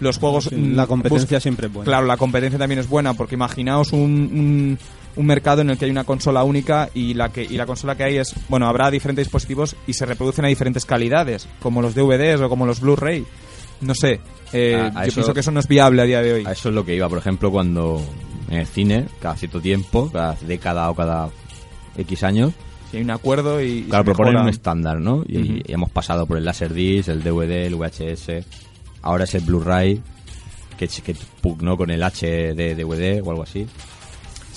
[0.00, 0.52] Los juegos.
[0.52, 1.84] mm, La competencia siempre es buena.
[1.86, 4.78] Claro, la competencia también es buena porque imaginaos un, un,
[5.16, 7.96] un mercado en el que hay una consola única y la que y la consola
[7.96, 11.94] que hay es, bueno, habrá diferentes dispositivos y se reproducen a diferentes calidades, como los
[11.94, 13.24] DVDs o como los Blu-ray.
[13.80, 14.20] No sé,
[14.52, 16.44] eh, A- a yo eso- pienso que eso no es viable a día de hoy.
[16.46, 18.02] A eso es lo que iba, por ejemplo, cuando
[18.50, 21.28] en el cine, cada cierto tiempo, cada década o cada
[21.96, 22.52] X años,
[22.90, 24.42] Si hay un acuerdo y, claro, proponen mejora.
[24.44, 25.22] un estándar, ¿no?
[25.28, 28.44] Y hemos pasado por el Laserdisc, el DVD, el VHS,
[29.02, 30.00] ahora es el Blu-ray,
[30.78, 33.66] que, que pugnó con el HD DVD o algo así.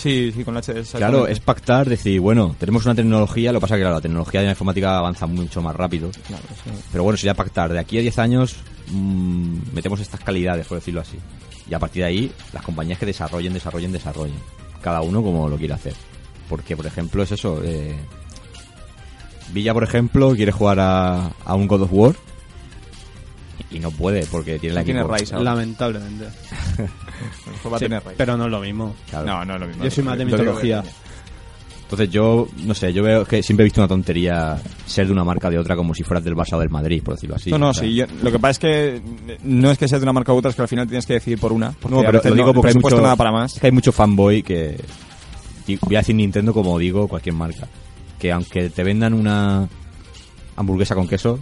[0.01, 0.83] Sí, sí, con la HD.
[0.97, 4.39] Claro, es pactar, decir, bueno, tenemos una tecnología, lo que pasa que claro, la tecnología
[4.39, 6.09] de la informática avanza mucho más rápido.
[6.25, 6.71] Claro, sí.
[6.91, 7.71] Pero bueno, sería pactar.
[7.71, 8.55] De aquí a 10 años
[8.89, 11.19] mm, metemos estas calidades, por decirlo así.
[11.69, 14.35] Y a partir de ahí, las compañías que desarrollen, desarrollen, desarrollen.
[14.81, 15.93] Cada uno como lo quiere hacer.
[16.49, 17.61] Porque, por ejemplo, es eso.
[17.63, 17.95] Eh,
[19.53, 22.15] Villa, por ejemplo, quiere jugar a, a un God of War.
[23.71, 25.45] Y no puede, porque tiene la No tiene raíz ahora.
[25.51, 26.25] Lamentablemente.
[27.71, 28.95] Va a Sí, tener pero no es lo mismo.
[29.09, 29.25] Claro.
[29.25, 29.83] No, no es lo mismo.
[29.83, 30.83] Yo soy más de Lo digo mitología.
[31.83, 35.25] Entonces yo, no sé, yo veo que siempre he visto una tontería ser de una
[35.25, 37.49] marca de otra como si fueras del Barça o del Madrid, por decirlo así.
[37.51, 37.95] No, no, O sea, sí.
[37.95, 39.01] yo- lo que pasa es que
[39.43, 41.13] no es que seas de una marca u otra, es que al final tienes que
[41.15, 41.71] decidir por una.
[41.71, 43.53] Porque No, a pero veces lo digo no- porque hay presupuesto mucho, nada para más.
[43.55, 44.77] es que hay mucho fanboy que...
[45.81, 47.67] Voy a decir Nintendo como digo cualquier marca.
[48.19, 49.67] Que aunque te vendan una
[50.55, 51.39] hamburguesa con queso,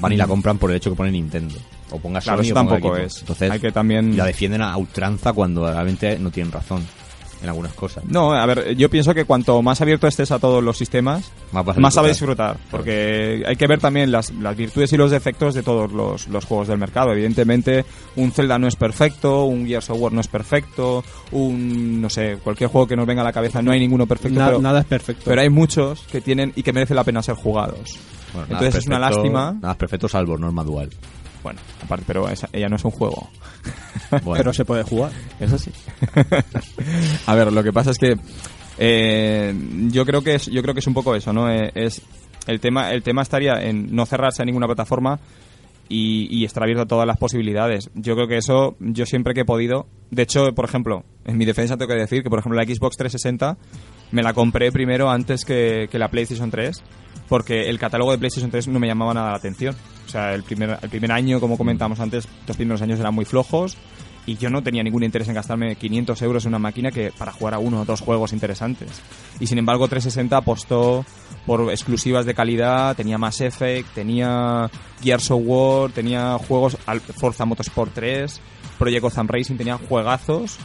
[0.00, 1.54] van y la compran por el hecho que pone Nintendo.
[1.90, 3.06] O ponga Claro, Sony eso o ponga tampoco equipo.
[3.06, 3.20] es.
[3.20, 6.84] Entonces, Hay que también- la defienden a ultranza cuando realmente no tienen razón
[7.42, 8.02] en algunas cosas.
[8.06, 11.62] No, a ver, yo pienso que cuanto más abierto estés a todos los sistemas, Más
[11.64, 12.56] vas a más sabes disfrutar.
[12.70, 16.44] Porque hay que ver también las, las virtudes y los defectos de todos los, los
[16.46, 17.12] juegos del mercado.
[17.12, 17.84] Evidentemente,
[18.16, 22.38] un Zelda no es perfecto, un Gears of War no es perfecto, un, no sé,
[22.42, 24.38] cualquier juego que nos venga a la cabeza, no hay ninguno perfecto.
[24.38, 25.22] Na- pero, nada es perfecto.
[25.26, 27.98] pero hay muchos que tienen y que merece la pena ser jugados.
[28.34, 29.52] Bueno, Entonces es una perfecto- lástima.
[29.52, 30.90] Nada es perfecto salvo norma dual.
[31.42, 33.28] Bueno, aparte, pero esa- ella no es un juego.
[34.10, 35.10] Bueno, Pero se puede jugar.
[35.40, 35.72] Eso sí.
[37.26, 38.16] a ver, lo que pasa es que
[38.78, 39.54] eh,
[39.90, 41.50] yo creo que es yo creo que es un poco eso, ¿no?
[41.50, 42.02] Eh, es
[42.46, 45.18] el tema el tema estaría en no cerrarse a ninguna plataforma
[45.88, 47.90] y, y estar abierto a todas las posibilidades.
[47.94, 51.44] Yo creo que eso yo siempre que he podido, de hecho, por ejemplo, en mi
[51.44, 53.56] defensa tengo que decir que por ejemplo la Xbox 360
[54.12, 56.82] me la compré primero antes que, que la PlayStation 3
[57.28, 59.74] porque el catálogo de PlayStation 3 no me llamaba nada la atención.
[60.06, 63.24] O sea, el primer, el primer año, como comentamos antes, los primeros años eran muy
[63.24, 63.76] flojos
[64.26, 67.32] y yo no tenía ningún interés en gastarme 500 euros en una máquina que para
[67.32, 69.02] jugar a uno o dos juegos interesantes.
[69.40, 71.04] Y sin embargo, 360 apostó
[71.46, 74.70] por exclusivas de calidad, tenía Mass Effect, tenía
[75.02, 76.78] Gears of War, tenía juegos
[77.16, 78.40] Forza Motorsport 3,
[78.78, 80.58] Project Gotham Racing, tenía juegazos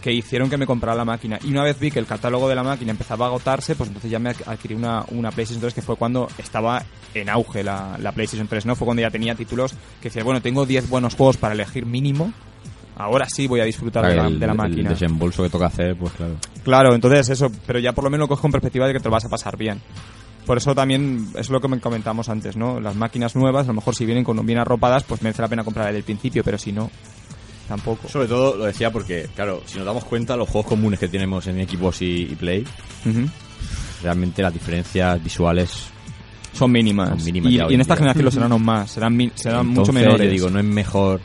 [0.00, 1.38] que hicieron que me comprara la máquina.
[1.44, 4.10] Y una vez vi que el catálogo de la máquina empezaba a agotarse, pues entonces
[4.10, 6.82] ya me adquirí una, una PlayStation 3 que fue cuando estaba
[7.14, 8.74] en auge la, la PlayStation 3, ¿no?
[8.76, 12.32] Fue cuando ya tenía títulos que decía, bueno, tengo 10 buenos juegos para elegir mínimo.
[12.96, 14.90] Ahora sí voy a disfrutar de la, el, de la el máquina.
[14.90, 16.34] desembolso que toca hacer, pues claro.
[16.62, 19.06] Claro, entonces eso, pero ya por lo menos lo coges con perspectiva de que te
[19.06, 19.80] lo vas a pasar bien.
[20.46, 22.80] Por eso también es lo que me comentamos antes, ¿no?
[22.80, 25.62] Las máquinas nuevas, a lo mejor si vienen con bien arropadas, pues merece la pena
[25.64, 26.90] comprar desde el principio, pero si no,
[27.76, 28.08] tampoco.
[28.08, 31.46] Sobre todo lo decía porque, claro, si nos damos cuenta, los juegos comunes que tenemos
[31.46, 32.64] en Xbox y, y Play,
[34.02, 35.86] realmente las diferencias visuales
[36.52, 37.08] Son mínimas.
[37.10, 40.26] Son mínimas y, en esta generación lo serán aún más, serán, serán mucho Entonces, menores.
[40.26, 41.20] yo digo, no es mejor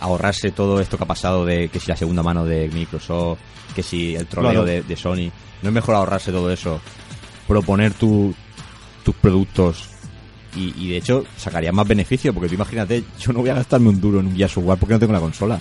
[0.00, 3.38] ahorrarse todo esto que ha pasado de que si la segunda mano de Microsoft,
[3.74, 4.64] que si el troleo Claro.
[4.66, 5.30] de, de Sony,
[5.62, 6.80] no es mejor ahorrarse todo eso,
[7.48, 8.34] proponer tu,
[9.04, 9.88] tus productos
[10.56, 13.88] y, y, de hecho sacaría más beneficio, porque tú imagínate, yo no voy a gastarme
[13.90, 15.60] un duro en un Gears of War porque no tengo la consola,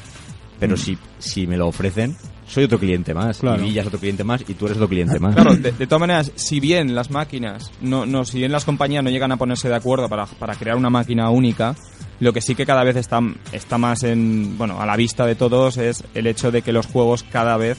[0.59, 0.77] pero Mm.
[0.77, 2.15] si, si me lo ofrecen,
[2.47, 3.61] soy otro cliente más, Claro.
[3.61, 5.35] y Villa es otro cliente más y tú eres otro cliente más.
[5.35, 9.03] Claro, de, de todas maneras, si bien las máquinas, no, no, si bien las compañías
[9.03, 11.75] no llegan a ponerse de acuerdo para, para crear una máquina única,
[12.19, 13.19] lo que sí que cada vez está,
[13.51, 16.87] está más en, bueno, a la vista de todos es el hecho de que los
[16.87, 17.77] juegos cada vez,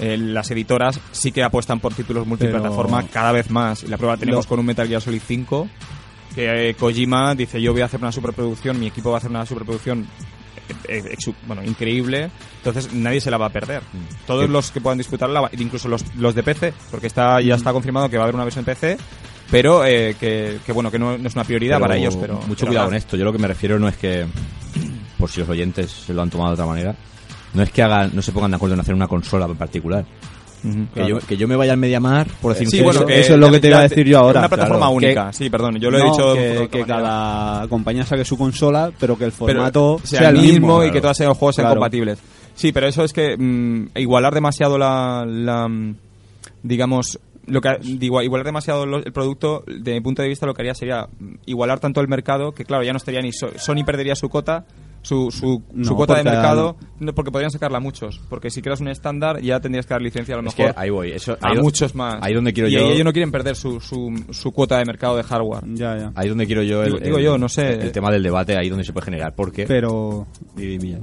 [0.00, 3.82] eh, las editoras sí que apuestan por títulos multiplataforma Pero- cada vez más.
[3.84, 5.68] Y la prueba la tenemos Lo- con un Metal Gear Solid 5,
[6.38, 9.30] que eh, Kojima dice yo voy a hacer una superproducción, mi equipo va a hacer
[9.30, 10.06] una superproducción
[10.86, 13.82] eh, eh, bueno, increíble, entonces nadie se la va a perder.
[14.26, 14.52] Todos Sí.
[14.52, 18.08] los que puedan disfrutarla, va- incluso los, los de PC, porque está ya está confirmado
[18.08, 18.98] que va a haber una versión PC,
[19.50, 22.34] pero eh, que, que, bueno, que no, no es una prioridad Pero para ellos, pero
[22.34, 22.86] mucho pero cuidado nada.
[22.86, 23.16] con esto.
[23.16, 24.26] Yo lo que me refiero no es que,
[25.18, 26.94] por si los oyentes se lo han tomado de otra manera,
[27.54, 30.04] no es que hagan, no se pongan de acuerdo en hacer una consola en particular.
[30.62, 31.08] Que, claro.
[31.08, 33.34] yo, que yo me vaya al Mediamar, por decir Sí, un bueno, texto, que eso
[33.34, 34.92] es lo que te iba a decir yo ahora, Una plataforma claro.
[34.96, 39.16] única, sí, perdón, yo lo he No, dicho que, cada compañía saque su consola, pero
[39.16, 40.92] que el Pero formato sea, el mismo, y claro.
[40.92, 41.80] que todos los juegos sean Claro.
[41.80, 42.18] compatibles.
[42.54, 45.94] Sí, pero eso es que mm, igualar demasiado la, la, mm,
[46.62, 50.52] digamos lo que digo, igualar demasiado lo- el producto de mi punto de vista lo
[50.54, 53.52] que haría sería mm, igualar tanto el mercado que claro ya no estaría ni So-
[53.56, 54.66] Sony perdería su cota
[55.08, 58.80] su, su, No, su cuota de mercado no, porque podrían sacarla muchos porque si creas
[58.80, 61.12] un estándar ya tendrías que dar licencia a lo es que mejor ahí voy.
[61.12, 62.80] Eso, a ahí do- muchos más Ahí donde quiero y yo.
[62.80, 66.12] ellos no quieren perder su, su, su cuota de mercado de hardware Ya, ya.
[66.14, 67.72] Ahí donde quiero yo el, Digo- digo el- yo, no sé.
[67.74, 69.34] el tema del debate, ahí donde se puede generar.
[69.34, 70.26] Porque Pero,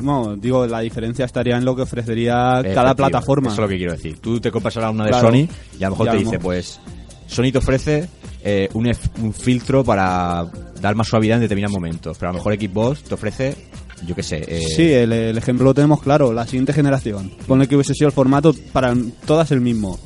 [0.02, 3.48] no, digo, la diferencia estaría en lo que ofrecería cada Efectivo, plataforma.
[3.48, 4.20] Eso es lo que quiero decir.
[4.20, 5.28] Tú te compras ahora una de Claro.
[5.30, 5.48] Sony
[5.80, 6.24] y a lo mejor Ya te no.
[6.24, 6.80] dice, pues,
[7.28, 8.08] Sony te ofrece
[8.44, 8.91] eh, un,
[9.22, 10.46] un filtro para
[10.80, 12.18] dar más suavidad en determinados momentos.
[12.20, 13.56] Pero a lo mejor Xbox te ofrece,
[14.05, 14.43] yo qué sé.
[14.47, 17.31] eh, Sí, el, el ejemplo lo tenemos claro, la siguiente generación.
[17.47, 18.93] Ponle que hubiese sido el formato para
[19.25, 19.99] todas el mismo.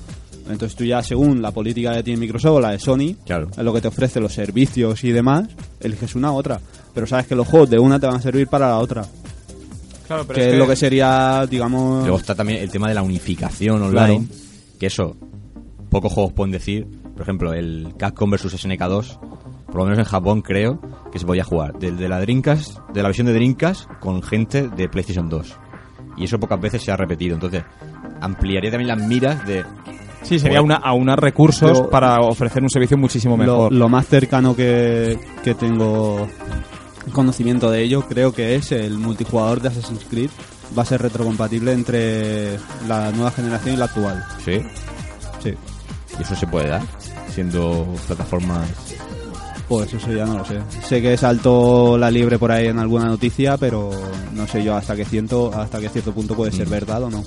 [0.50, 3.50] Entonces tú ya, según la política que tiene Microsoft o la de Sony, Claro.
[3.56, 5.48] es lo que te ofrece los servicios y demás,
[5.80, 6.60] eliges una u otra.
[6.94, 9.06] Pero sabes que los juegos de una te van a servir para la otra.
[10.08, 12.02] claro pero que es, lo que sería, digamos...
[12.02, 14.28] Luego está también el tema de la unificación online.
[14.80, 15.16] Que eso,
[15.90, 16.88] pocos juegos pueden decir.
[17.14, 19.20] Por ejemplo, el Capcom vs SNK2,
[19.68, 20.80] por lo menos en Japón creo
[21.12, 24.68] que se podía jugar del de la Dreamcast, de la versión de Dreamcast con gente
[24.70, 25.56] de PlayStation 2.
[26.18, 27.36] Y eso pocas veces se ha repetido.
[27.36, 27.64] Entonces,
[28.22, 29.64] ampliaría también las miras de
[30.22, 30.76] Sí, sería Bueno.
[30.78, 33.72] una, aunar recursos Lo- para ofrecer un servicio muchísimo Lo, mejor.
[33.74, 36.28] lo más cercano que, que tengo
[37.14, 40.30] conocimiento de ello creo que es el multijugador de Assassin's Creed.
[40.78, 44.24] Va a ser retrocompatible entre la nueva generación y la actual.
[44.44, 44.62] Sí.
[45.42, 45.54] Sí.
[46.20, 46.82] Y eso se puede dar,
[47.30, 48.70] siendo plataformas...
[49.70, 50.60] Pues eso ya no lo sé.
[50.84, 53.92] Sé que saltó la libre por ahí en alguna noticia, pero
[54.34, 56.72] no sé yo hasta qué ciento, hasta qué cierto punto puede ser Mm.
[56.72, 57.24] verdad o no.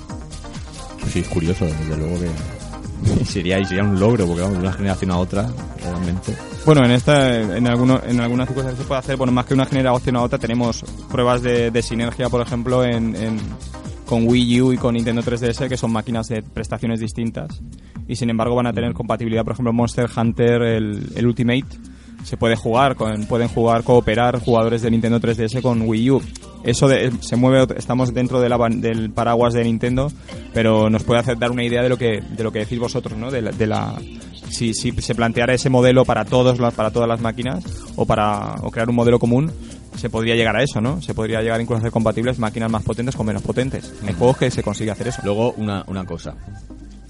[1.09, 3.25] Sí, es curioso, desde luego que...
[3.25, 5.49] sería, y sería un logro, porque vamos, de una generación a otra,
[5.81, 6.35] realmente...
[6.65, 9.65] Bueno, en esta, en, alguno, en algunas circunstancias se puede hacer, bueno, más que una
[9.65, 13.39] generación a otra, tenemos pruebas de, de sinergia, por ejemplo, en, en-
[14.05, 17.61] con Wii U y con Nintendo 3DS, que son máquinas de prestaciones distintas.
[18.07, 21.65] Y sin embargo van a tener compatibilidad, por ejemplo, Monster Hunter, el, el Ultimate,
[22.23, 26.21] se puede jugar, con, pueden jugar, cooperar jugadores de Nintendo 3DS con Wii U.
[26.63, 30.11] Eso de- se mueve, estamos dentro de la ban- del paraguas de Nintendo,
[30.53, 33.17] pero nos puede hacer dar una idea de lo que, de lo que decís vosotros,
[33.17, 33.29] ¿no?
[33.31, 33.99] De la, de la-
[34.49, 37.63] si, si se planteara ese modelo para todos las, para todas las máquinas
[37.95, 39.51] o para o crear un modelo común,
[39.97, 41.01] se podría llegar a eso, ¿no?
[41.01, 43.91] Se podría llegar incluso a hacer compatibles máquinas más potentes con menos potentes.
[44.07, 45.21] Hay juegos que se consigue hacer eso.
[45.23, 46.35] Luego, una, una cosa.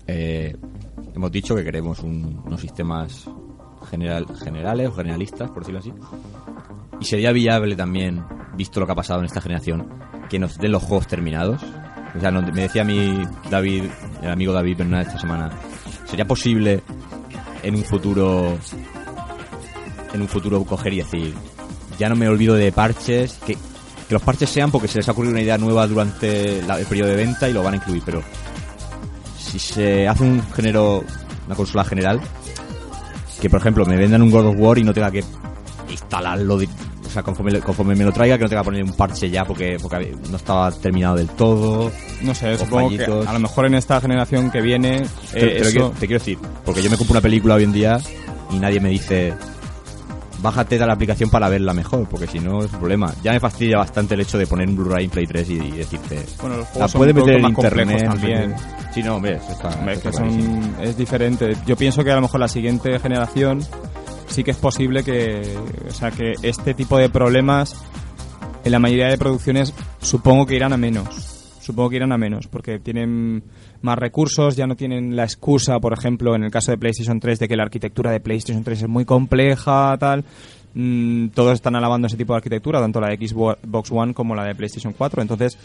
[0.07, 0.55] Eh,
[1.15, 3.25] hemos dicho que queremos un- unos sistemas
[3.83, 5.93] general, generales o generalistas, por decirlo así.
[6.99, 8.23] Y sería viable también,
[8.55, 9.87] visto lo que ha pasado en esta generación,
[10.29, 11.61] que nos den los juegos terminados.
[12.15, 13.85] O sea, me decía mí David,
[14.21, 15.49] el amigo David Bernal esta semana,
[16.05, 16.81] ¿sería posible
[17.63, 18.57] en un futuro
[20.13, 21.33] en un futuro coger y decir,
[21.97, 25.11] ya no me olvido de parches, que, que los parches sean porque se les ha
[25.13, 28.03] ocurrido una idea nueva durante la- el periodo de venta y lo van a incluir,
[28.05, 28.21] pero
[29.39, 31.03] si se hace un género,
[31.47, 32.21] una consola general,
[33.43, 35.21] que por ejemplo me vendan un God of War y no tenga que
[35.89, 39.29] instalarlo, o sea, conforme, conforme me lo traiga, que no tenga que poner un parche
[39.29, 41.91] ya porque, porque no estaba terminado del todo.
[42.21, 43.27] No sé, supongo que fallitos.
[43.27, 46.07] a lo mejor en esta generación que viene Te, eh, te lo eso- quiero, te
[46.07, 47.99] quiero decir, porque yo me compro una película hoy en día
[48.49, 49.33] y nadie me dice
[50.43, 53.11] bájate de la aplicación para verla mejor, porque si no es un problema.
[53.23, 55.71] Ya me fastidia bastante el hecho de poner un Blu-ray en Play 3 y, y
[55.71, 58.55] decirte Bueno, los la juegos son puedes meter en internet también.
[58.93, 61.57] Sí, no, hombre, eso está, Hombre, es que son, es diferente.
[61.65, 63.61] Yo pienso que a lo mejor la siguiente generación
[64.27, 65.41] sí que es posible que,
[65.87, 67.75] o sea, que este tipo de problemas
[68.63, 71.32] en la mayoría de producciones supongo que irán a menos.
[71.63, 73.41] Supongo que irán a menos porque tienen
[73.81, 77.39] más recursos, ya no tienen la excusa, por ejemplo, en el caso de PlayStation 3
[77.39, 80.25] de que la arquitectura de PlayStation 3 es muy compleja, tal.
[80.75, 84.43] Mm, todos están alabando ese tipo de arquitectura, tanto la de Xbox One como la
[84.43, 85.21] de PlayStation 4.
[85.21, 85.57] Entonces,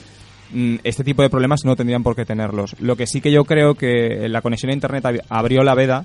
[0.53, 2.77] mm, este tipo de problemas no tendrían por qué tenerlos.
[2.81, 6.05] Lo que sí que yo creo que la conexión a Internet ab- abrió la veda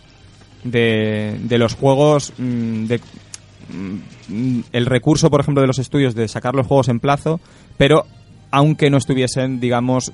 [0.63, 2.99] de, de los juegos, mm, de
[4.29, 7.39] mm, el recurso, por ejemplo, de los estudios de sacar los juegos en plazo,
[7.77, 8.05] pero
[8.53, 10.13] aunque no estuviesen, digamos,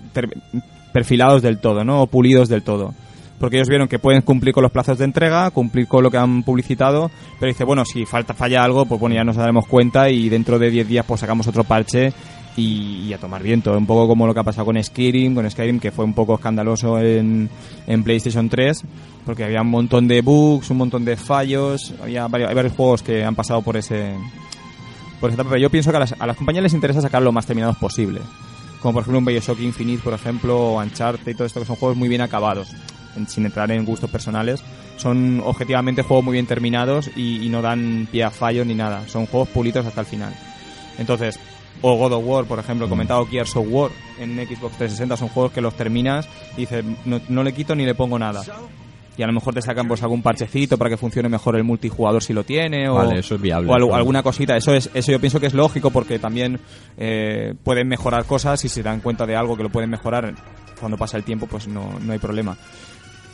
[0.93, 2.03] perfilados del todo, ¿no?
[2.03, 2.93] O pulidos del todo.
[3.37, 6.17] Porque ellos vieron que pueden cumplir con los plazos de entrega, cumplir con lo que
[6.17, 10.09] han publicitado, pero dice, bueno, si falta falla algo, pues bueno, ya nos daremos cuenta
[10.09, 12.13] y dentro de 10 días pues sacamos otro parche
[12.55, 13.77] y, y a tomar viento.
[13.77, 16.35] Un poco como lo que ha pasado con Skyrim, con Skyrim que fue un poco
[16.35, 17.49] escandaloso en,
[17.87, 18.85] en PlayStation 3,
[19.25, 23.03] porque había un montón de bugs, un montón de fallos, había varios, hay varios juegos
[23.03, 24.15] que han pasado por ese
[25.19, 27.31] por esa etapa, yo pienso que a las, a las compañías les interesa sacar lo
[27.31, 28.21] más terminados posible.
[28.81, 31.75] Como por ejemplo un Bioshock Infinite, por ejemplo, o Uncharted y todo esto, que son
[31.75, 32.69] juegos muy bien acabados,
[33.27, 34.63] sin entrar en gustos personales.
[34.97, 39.07] Son objetivamente juegos muy bien terminados y, no dan pie a fallos ni nada.
[39.07, 40.33] Son juegos pulitos hasta el final.
[40.97, 41.39] Entonces,
[41.81, 45.29] o God of War, por ejemplo, he comentado Gears of War en Xbox 360, son
[45.29, 48.43] juegos que los terminas y dices, no le quito ni le pongo nada.
[49.19, 52.23] Y a lo mejor te sacan pues algún parchecito para que funcione mejor el multijugador
[52.23, 53.69] si lo tiene o, Vale, eso es viable.
[53.69, 54.55] o al- alguna cosita.
[54.55, 56.57] Eso es eso yo pienso que es lógico porque también
[56.97, 60.33] eh, pueden mejorar cosas y si se dan cuenta de algo que lo pueden mejorar
[60.79, 62.55] cuando pasa el tiempo pues no, no hay problema.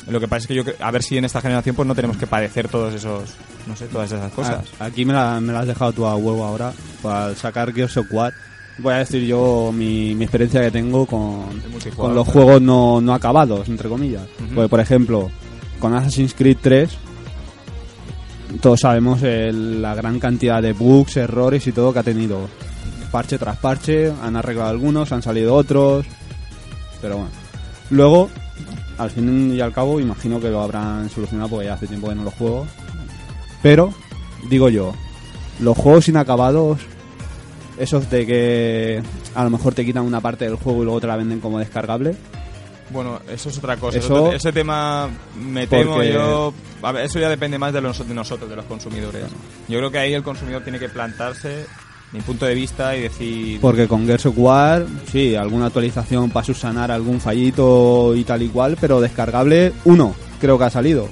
[0.10, 2.17] Lo que pasa es que yo a ver si en esta generación pues no tenemos
[2.17, 3.36] que padecer todos esos
[3.67, 4.65] no sé todas esas cosas.
[4.80, 8.08] Aquí me la, me la has dejado tú a huevo ahora para sacar Gears of
[8.12, 8.34] War.
[8.80, 11.45] Voy a decir yo mi, mi experiencia que tengo con,
[11.95, 14.24] con los juegos no, no acabados, entre comillas.
[14.53, 15.32] Porque, por ejemplo,
[15.80, 16.89] con Assassin's Creed 3,
[18.61, 22.47] todos sabemos la gran cantidad de bugs, errores y todo que ha tenido.
[23.11, 26.05] Parche tras parche, han arreglado algunos, han salido otros.
[27.01, 27.32] Pero bueno.
[27.89, 28.30] Luego,
[28.97, 32.15] al fin y al cabo, imagino que lo habrán solucionado porque ya hace tiempo que
[32.15, 32.65] no los juego.
[33.61, 33.93] Pero,
[34.49, 34.93] digo yo,
[35.59, 36.80] los juegos inacabados,
[37.78, 39.03] esos de que
[39.34, 41.59] a lo mejor te quitan una parte del juego y luego te la venden como
[41.59, 42.15] descargable,
[42.92, 43.98] Bueno, eso es otra cosa.
[43.98, 45.10] Eso- Ese tema
[45.40, 46.54] me temo Porque- yo.
[46.84, 49.24] A ver, eso ya depende más de, los, de nosotros, de los consumidores.
[49.68, 51.66] Yo creo que ahí el consumidor tiene que plantarse
[52.12, 53.60] mi punto de vista y decir.
[53.60, 58.50] Porque con Gears of War, sí, alguna actualización para subsanar algún fallito y tal y
[58.50, 60.14] cual, pero descargable, uno.
[60.40, 61.08] creo que ha salido.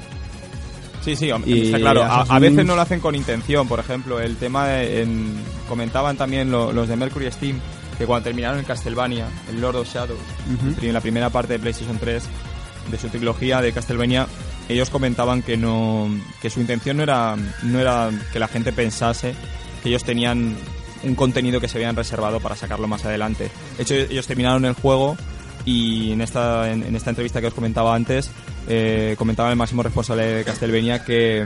[1.04, 2.04] Sí, sí, Y está claro.
[2.04, 5.34] A, veces no lo hacen con intención, por ejemplo, el tema de- en-
[5.68, 7.60] comentaban también lo- los de Mercury Steam
[7.98, 10.20] que cuando terminaron en Castlevania, el Lord of Shadows,
[10.54, 10.86] Ujú.
[10.86, 12.24] en la primera parte de PlayStation 3
[12.91, 14.28] de su trilogía de Castlevania,
[14.70, 16.10] ellos comentaban que no
[16.41, 19.36] que su intención no era no era que la gente pensase
[19.82, 20.56] que ellos tenían
[21.04, 23.52] un contenido que se habían reservado para sacarlo más adelante.
[23.78, 25.18] De hecho, ellos terminaron el juego
[25.66, 28.30] y en esta, en, en esta entrevista que os comentaba antes,
[28.70, 31.46] eh, comentaba el máximo responsable de Castlevania que,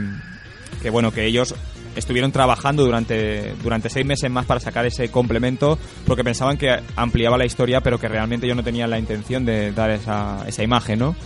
[0.80, 1.54] que bueno, que ellos
[1.96, 7.36] estuvieron trabajando durante, durante seis meses más para sacar ese complemento porque pensaban que ampliaba
[7.38, 10.98] la historia pero que realmente ellos no tenían la intención de dar esa, esa imagen,
[11.00, 11.16] ¿no?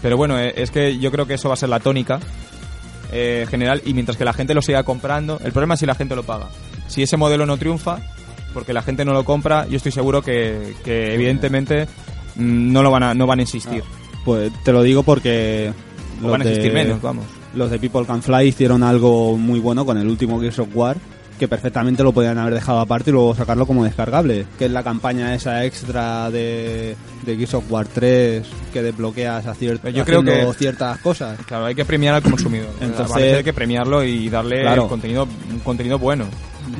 [0.00, 2.18] Pero bueno, eh, es que yo creo que eso va a ser la tónica
[3.12, 5.94] eh, general y mientras que la gente lo siga comprando, el problema es si la
[5.94, 6.48] gente lo paga.
[6.88, 7.98] Si ese modelo no triunfa,
[8.54, 11.86] porque la gente no lo compra, yo estoy seguro que, que evidentemente
[12.36, 13.82] mm, no lo van a, no van a insistir.
[14.24, 15.72] Pues te lo digo porque
[16.20, 17.24] van a de- insistir menos, vamos.
[17.54, 20.96] Los de People Can Fly hicieron algo muy bueno con el último Gears of War
[21.38, 24.82] que perfectamente lo podían haber dejado aparte y luego sacarlo como descargable que es la
[24.84, 26.94] campaña esa extra de,
[27.26, 31.64] de Gears of War 3 que desbloqueas a cier- Yo creo que- ciertas cosas Claro,
[31.66, 32.68] hay que premiar al consumidor.
[32.80, 34.86] Entonces- hay que premiarlo y darle Claro.
[34.88, 36.26] contenido, un contenido bueno.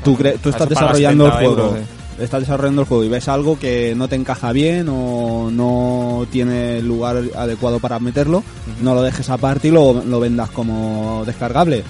[0.05, 2.02] tú, cre- tú estás desarrollando el 70 juego euros, eh.
[2.25, 6.79] Estás desarrollando el juego y ves algo que no te encaja bien o no tiene
[6.79, 8.43] el lugar adecuado para meterlo
[8.81, 11.83] no lo dejes aparte y lo, lo vendas como descargable.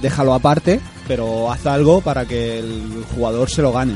[0.00, 3.94] Déjalo aparte pero haz algo para que el jugador se lo gane.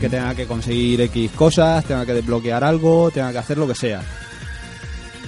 [0.00, 3.74] Que tenga que conseguir X cosas tenga que desbloquear algo tenga que hacer lo que
[3.74, 4.00] sea.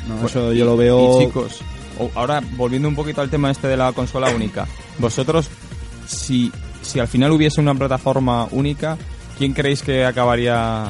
[0.09, 1.61] No, Bueno, eso y- yo lo veo Y chicos,
[2.15, 4.67] ahora volviendo un poquito al tema este de la consola única,
[4.99, 5.49] vosotros,
[6.07, 6.51] si,
[6.83, 8.97] si al final hubiese una plataforma única,
[9.39, 10.87] ¿quién creéis que acabaría,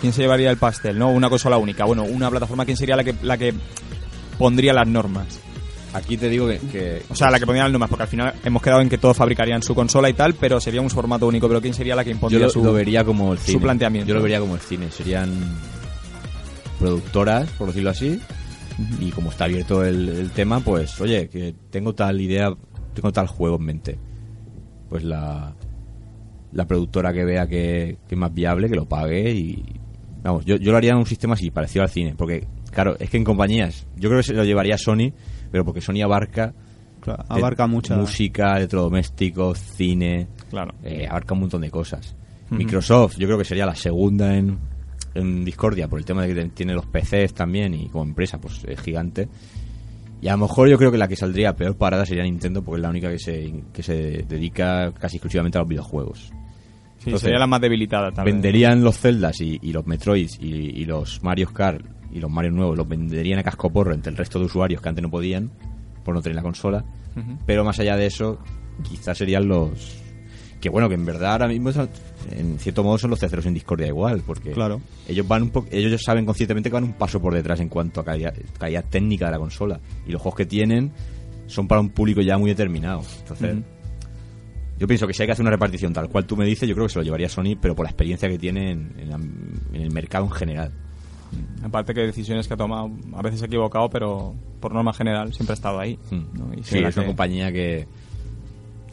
[0.00, 0.98] quién se llevaría el pastel?
[0.98, 1.10] ¿No?
[1.10, 1.84] Una consola única.
[1.84, 3.54] Bueno, una plataforma, ¿quién sería la que, la que
[4.38, 5.40] pondría las normas?
[5.94, 8.34] Aquí te digo que, que- O sea, la que pondría las normas, porque al final
[8.44, 11.48] hemos quedado en que todos fabricarían su consola y tal, pero sería un formato único.
[11.48, 14.06] Pero ¿quién sería la que yo impondría lo, su, lo vería como el su planteamiento?
[14.08, 14.90] Yo lo vería como el cine.
[14.90, 15.30] Serían
[16.78, 18.20] productoras, por decirlo así.
[19.00, 22.54] Y como está abierto el, el tema, pues, oye, que tengo tal idea,
[22.94, 23.98] tengo tal juego en mente.
[24.88, 25.52] Pues la,
[26.52, 29.64] la productora que vea que, que es más viable, que lo pague y...
[30.22, 32.14] Vamos, yo, yo lo haría en un sistema así, parecido al cine.
[32.16, 35.12] Porque, claro, es que en compañías, yo creo que se lo llevaría Sony,
[35.50, 36.54] pero porque Sony abarca...
[37.00, 40.26] claro, de abarca mucha Música, electrodomésticos, cine...
[40.50, 40.74] Claro.
[40.82, 42.16] eh, abarca un montón de cosas.
[42.50, 44.58] Microsoft, yo creo que sería la segunda en,
[45.14, 48.64] en Discordia por el tema de que tiene los PCs también y como empresa, pues
[48.66, 49.28] es gigante.
[50.20, 52.78] Y a lo mejor yo creo que la que saldría peor parada sería Nintendo porque
[52.78, 56.32] es la única que se, que se dedica casi exclusivamente a los videojuegos.
[56.98, 58.36] Sí, Entonces, sería la más debilitada también.
[58.36, 62.50] Venderían los Zeldas y, y los Metroids y, y los Mario Kart y los Mario
[62.50, 65.50] nuevos, los venderían a casco porro entre el resto de usuarios que antes no podían
[66.04, 66.84] por no tener la consola.
[67.46, 68.38] Pero más allá de eso,
[68.82, 70.02] quizás serían los...
[70.60, 71.88] Que bueno, que en verdad ahora mismo, son-
[72.32, 74.80] en cierto modo, son los terceros en Discordia igual, porque Claro.
[75.06, 78.00] ellos van un po- ellos saben conscientemente que van un paso por detrás en cuanto
[78.00, 79.78] a calidad, calidad técnica de la consola.
[80.06, 80.90] Y los juegos que tienen
[81.46, 83.02] son para un público ya muy determinado.
[83.20, 83.56] Entonces,
[84.78, 86.74] yo pienso que si hay que hacer una repartición tal cual tú me dices, yo
[86.74, 89.16] creo que se lo llevaría Sony, pero por la experiencia que tiene en, en la-
[89.16, 90.72] en el mercado en general.
[91.62, 95.32] Aparte que decisiones que ha tomado, a veces se ha equivocado, pero por norma general
[95.34, 95.98] siempre ha estado ahí.
[96.10, 96.38] Mm.
[96.38, 96.52] ¿no?
[96.54, 97.86] Y Sí, será es una compañía que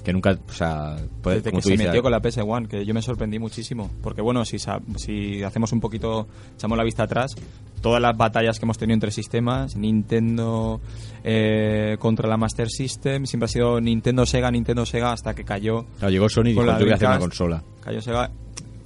[0.05, 2.67] que nunca, o sea, puede, Desde como que tú se dices, metió con la PS1,
[2.67, 3.89] que yo me sorprendí muchísimo.
[4.03, 4.57] Porque bueno, si,
[4.97, 7.35] si hacemos un poquito, echamos la vista atrás,
[7.81, 10.79] todas las batallas que hemos tenido entre sistemas, Nintendo
[11.23, 15.85] eh, contra la Master System, siempre ha sido Nintendo Sega, Nintendo Sega, hasta que cayó,
[15.97, 17.63] Claro, llegó Sony y dijo, la a hacer una consola.
[17.81, 18.29] cayó Sega.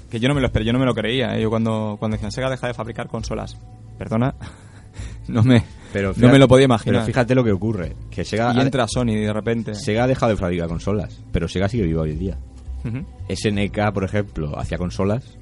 [0.10, 1.36] Que yo no me lo esperé, yo no me lo creía.
[1.38, 1.42] ¿eh?
[1.42, 3.58] Yo cuando, cuando decían Sega deja de fabricar consolas,
[3.98, 4.34] perdona,
[5.28, 5.64] no me,
[5.94, 6.96] Pero no fíjate- me lo podía imaginar.
[7.02, 9.74] Pero fíjate lo que ocurre, que Sega, y entra Sony de repente.
[9.76, 12.38] Sega ha dejado de fabricar consolas, pero Sega sigue vivo hoy en día.
[12.86, 13.06] Ujú.
[13.28, 15.38] SNK, por ejemplo, hacía consolas,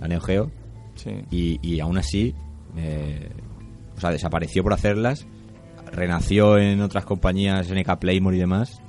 [0.00, 0.50] a Neo Geo,
[0.94, 1.10] Sí.
[1.30, 2.34] y, y aún así,
[2.76, 3.28] eh,
[3.96, 5.26] o sea, desapareció por hacerlas,
[5.90, 8.80] renació en otras compañías, SNK Playmore y demás,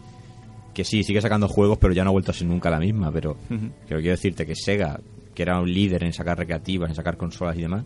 [0.74, 3.12] que sí, sigue sacando juegos, pero ya no ha vuelto a ser nunca la misma,
[3.12, 3.70] pero Ujú.
[3.88, 5.00] quiero quiero decirte que Sega,
[5.34, 7.86] que era un líder en sacar recreativas, en sacar consolas y demás,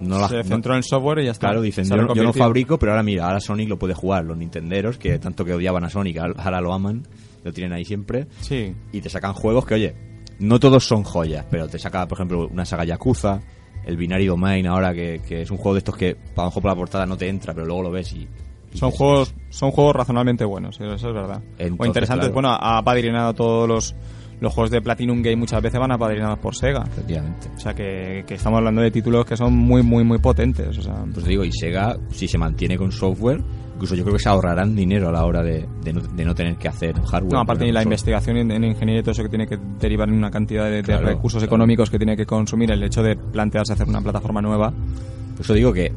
[0.00, 1.48] no la se centró en el software y ya está.
[1.48, 4.24] Claro, dicen, yo, no- yo no fabrico, pero ahora mira, ahora Sonic lo puede jugar.
[4.24, 7.06] Los nintenderos, que tanto que odiaban a Sonic, ahora lo aman,
[7.44, 8.26] lo tienen ahí siempre.
[8.40, 8.74] Sí.
[8.92, 9.94] Y te sacan juegos que, oye,
[10.38, 13.40] no todos son joyas, pero te saca, por ejemplo, una saga Yakuza,
[13.86, 16.62] el Binary Domain ahora, que, que es un juego de estos que a lo mejor
[16.62, 18.28] por la portada no te entra, pero luego lo ves y...
[18.72, 21.40] y Son juegos, son juegos razonablemente buenos, eso es verdad.
[21.56, 22.34] Entonces, o interesantes, claro.
[22.34, 23.94] bueno, ha padrinado todos los,
[24.40, 26.84] los juegos de Platinum Game muchas veces van apadrinados por Sega.
[26.86, 27.48] Efectivamente.
[27.56, 30.76] O sea que, que estamos hablando de títulos que son muy, muy, muy potentes.
[30.78, 33.40] O sea, Pues te digo, y Sega, si se mantiene con software,
[33.74, 36.34] incluso yo creo que se ahorrarán dinero a la hora de, de no, de no
[36.34, 37.32] tener que hacer hardware.
[37.32, 40.08] no, aparte de la investigación en, en ingeniería y todo eso que tiene que derivar
[40.08, 41.46] en una cantidad de, de Claro, recursos claro.
[41.54, 44.70] económicos que tiene que consumir el hecho de plantearse hacer una plataforma nueva.
[44.70, 45.92] Por eso digo que,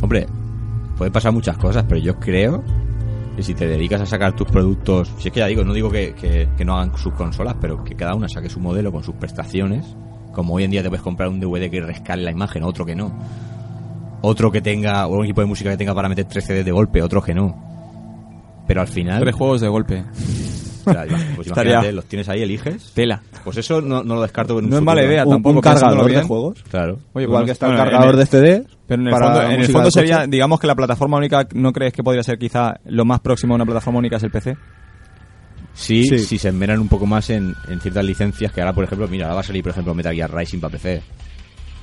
[0.00, 0.26] hombre,
[0.96, 2.62] pueden pasar muchas cosas, pero yo creo
[3.38, 5.88] que si te dedicas a sacar tus productos, si es que ya digo, no digo
[5.92, 9.04] que, que- que no hagan sus consolas, pero que cada una saque su modelo con
[9.04, 9.94] sus prestaciones,
[10.32, 12.96] como hoy en día te puedes comprar un DVD que rescale la imagen, otro que
[12.96, 13.16] no.
[14.22, 16.72] Otro que tenga, o un equipo de música que tenga para meter 3 CDs de
[16.72, 17.56] golpe, otro que no.
[18.66, 20.04] Pero al final, Tres juegos de golpe.
[21.36, 22.92] Pues imagínate, los tienes ahí, eliges.
[22.94, 23.22] Tela.
[23.44, 25.60] Pues eso no, no lo descarto en un No es mala idea un, tampoco, un
[25.60, 26.62] cargador de juegos.
[26.70, 26.98] Claro.
[27.12, 28.64] Oye, Igual bueno, que está el bueno, en cargador el- de CD.
[28.86, 30.28] Pero en el fondo, en el fondo sería, coche.
[30.30, 33.56] digamos que la plataforma única, ¿no crees que podría ser quizá lo más próximo a
[33.56, 34.56] una plataforma única es el PC?
[35.74, 36.18] Sí, Sí.
[36.18, 39.26] si se enmeran un poco más en, en ciertas licencias que ahora, por ejemplo, mira,
[39.26, 41.02] ahora va a salir, por ejemplo, Metal Gear Rising para PC.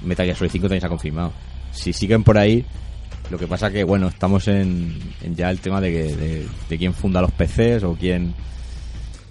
[0.04, 1.32] Metal Gear Solid 5 también se ha confirmado.
[1.72, 2.66] Si siguen por ahí,
[3.30, 6.78] lo que pasa que, bueno, estamos en, en ya el tema de, que, de, de
[6.78, 8.34] quién funda los PCs o quién...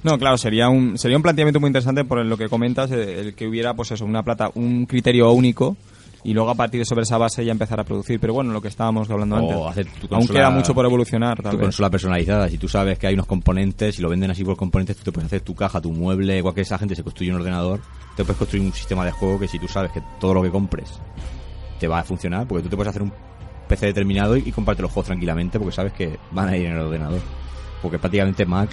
[0.04, 3.34] No, claro, sería un sería un planteamiento muy interesante por lo que comentas, eh, el
[3.34, 5.76] que hubiera pues eso, una plata, un criterio único
[6.22, 8.18] y luego a partir de sobre esa base ya empezar a producir.
[8.20, 9.86] Pero bueno, lo que estábamos hablando O antes.
[9.86, 11.64] Aún consola- queda mucho por evolucionar, tal tu vez.
[11.66, 12.48] consola personalizada.
[12.48, 15.12] Si tú sabes que hay unos componentes y lo venden así por componentes, tú te
[15.12, 17.80] puedes hacer tu caja, tu mueble, igual que esa gente se construye un ordenador,
[18.16, 20.50] te puedes construir un sistema de juego que si tú sabes que todo lo que
[20.50, 20.98] compres
[21.80, 23.12] te va a funcionar, porque tú te puedes hacer un
[23.68, 26.72] PC determinado y, y comprarte los juegos tranquilamente porque sabes que van a ir en
[26.72, 27.20] el ordenador.
[27.82, 28.70] Porque prácticamente Mac,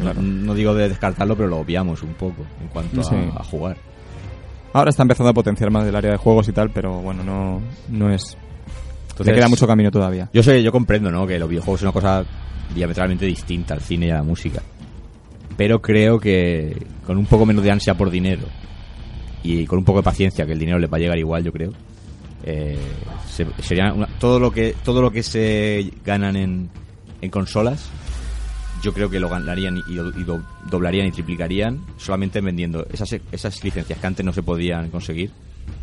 [0.00, 0.22] claro.
[0.22, 3.16] no, digo de descartarlo, pero lo obviamos un poco en cuanto a- Sí.
[3.36, 3.76] a, jugar.
[4.72, 7.60] Ahora está empezando a potenciar más del área de juegos y tal, pero bueno, no,
[7.88, 8.36] no es...
[9.10, 10.28] Entonces, queda mucho camino todavía.
[10.34, 11.26] Yo sé, yo comprendo, ¿no?
[11.26, 12.24] Que los videojuegos son una cosa
[12.74, 14.60] diametralmente distinta al cine y a la música.
[15.56, 18.42] Pero creo que con un poco menos de ansia por dinero
[19.42, 21.52] y con un poco de paciencia, que el dinero les va a llegar igual, yo
[21.52, 21.72] creo.
[22.48, 22.76] eh,
[23.28, 26.68] se- sería una- todo lo que todo lo que se ganan en,
[27.22, 27.88] en consolas,
[28.82, 33.62] yo creo que lo ganarían y, y do- doblarían y triplicarían solamente vendiendo esas esas
[33.64, 35.30] licencias que antes no se podían conseguir,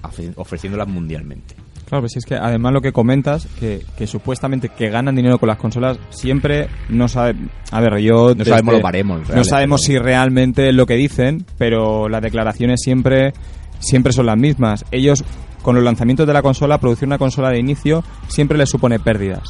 [0.01, 1.55] ofre- ofreciéndolas mundialmente.
[1.85, 5.47] Claro, pues es que además lo que comentas, que, que supuestamente que ganan dinero con
[5.49, 7.35] las consolas, siempre no sabe...
[7.71, 8.29] A ver, yo...
[8.29, 12.07] No desde- sabemos los baremos No reales, sabemos si realmente es lo que dicen, pero
[12.09, 13.33] las declaraciones siempre,
[13.79, 14.85] siempre son las mismas.
[14.91, 15.23] Ellos,
[15.61, 19.43] con los lanzamientos de la consola, producir una consola de inicio siempre les supone pérdidas.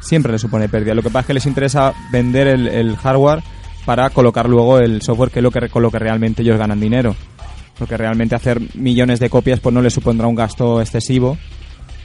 [0.00, 0.96] Siempre les supone pérdidas.
[0.96, 3.42] Lo que pasa es que les interesa vender el, el hardware
[3.84, 6.80] para colocar luego el software, que es lo que, con lo que realmente ellos ganan
[6.80, 7.14] dinero.
[7.78, 11.38] Porque realmente hacer millones de copias pues no les supondrá un gasto excesivo.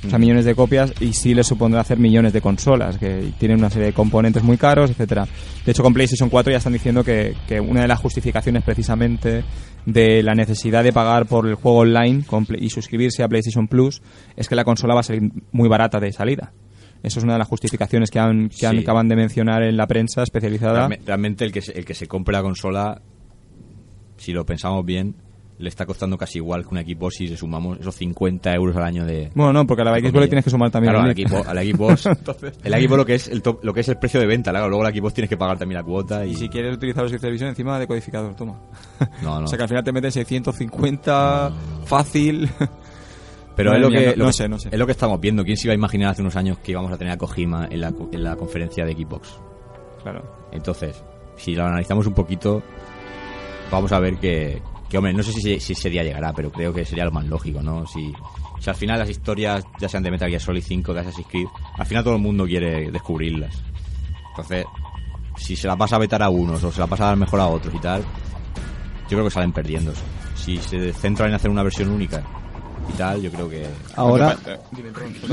[0.06, 3.58] O sea, millones de copias y sí les supondrá hacer millones de consolas, que tienen
[3.58, 5.28] una serie de componentes muy caros, etcétera.
[5.66, 9.44] De hecho, con PlayStation 4 ya están diciendo que, que una de las justificaciones precisamente
[9.86, 12.24] de la necesidad de pagar por el juego online
[12.60, 14.02] y suscribirse a PlayStation Plus
[14.36, 16.54] es que la consola va a salir muy barata de salida.
[17.06, 18.82] Eso es una de las justificaciones que, han, que han- Sí.
[18.82, 20.88] acaban de mencionar en la prensa especializada.
[20.90, 23.02] Realme- Realmente el que, se, el que se compre la consola,
[24.18, 25.16] si lo pensamos bien,
[25.58, 28.84] le está costando casi igual que un equipo si le sumamos esos 50 euros al
[28.84, 29.32] año de...
[29.36, 31.38] Bueno, no, porque a la Xbox le tienes que sumar también Claro, el al equipo,
[31.48, 32.06] al Xbox,
[32.66, 34.68] el Xbox lo que es el top- lo que es el precio de venta, claro,
[34.68, 37.12] luego la Xbox tienes que pagar también la cuota y, Y si quieres utilizar los
[37.22, 38.60] televisión encima de codificador, toma.
[39.24, 39.46] no, no.
[39.46, 41.54] O sea que al final te meten 650
[41.86, 42.50] fácil.
[43.56, 44.70] Pero Madre es lo mía, que no- lo no que- sé, no sé.
[44.72, 45.44] es lo que estamos viendo.
[45.44, 47.82] ¿Quién se iba a imaginar hace unos años que íbamos a tener a Kojima en
[47.82, 49.40] la, en la conferencia de Xbox?
[50.04, 50.24] Claro.
[50.52, 51.02] Entonces,
[51.38, 52.62] si lo analizamos un poquito,
[53.72, 56.74] vamos a ver que, que hombre, no sé si, si ese día llegará, pero creo
[56.74, 57.86] que sería lo más lógico, ¿no?
[57.88, 58.14] Si,
[58.60, 61.48] si al final las historias, ya sean de Metal Gear Solid 5, de Assassin's Creed,
[61.78, 63.64] al final todo el mundo quiere descubrirlas.
[64.30, 64.66] Entonces,
[65.38, 67.40] si se las vas a vetar a unos o se las vas a dar mejor
[67.40, 69.92] a otros y tal, yo creo que salen perdiendo.
[70.36, 72.24] Si se centran en hacer una versión única
[72.90, 73.68] y tal, yo creo que...
[73.96, 74.36] Ahora.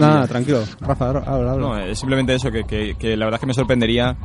[0.01, 0.63] Nada, tranquilo.
[0.81, 1.57] Rafa, habla, habla.
[1.57, 4.17] No, es simplemente eso, que, que- que la verdad es que me sorprendería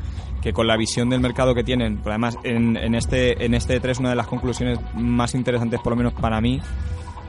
[0.41, 3.81] que con la visión del mercado que tienen, pero además en, en este en este
[3.81, 6.61] E3 una de las conclusiones más interesantes, por lo menos para mí,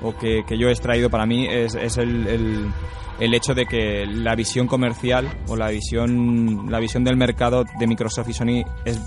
[0.03, 2.67] o que, que yo he extraído para mí, es, es el, el,
[3.19, 7.87] el hecho de que la visión comercial o la visión, la visión del mercado de
[7.87, 9.01] Microsoft y Sony es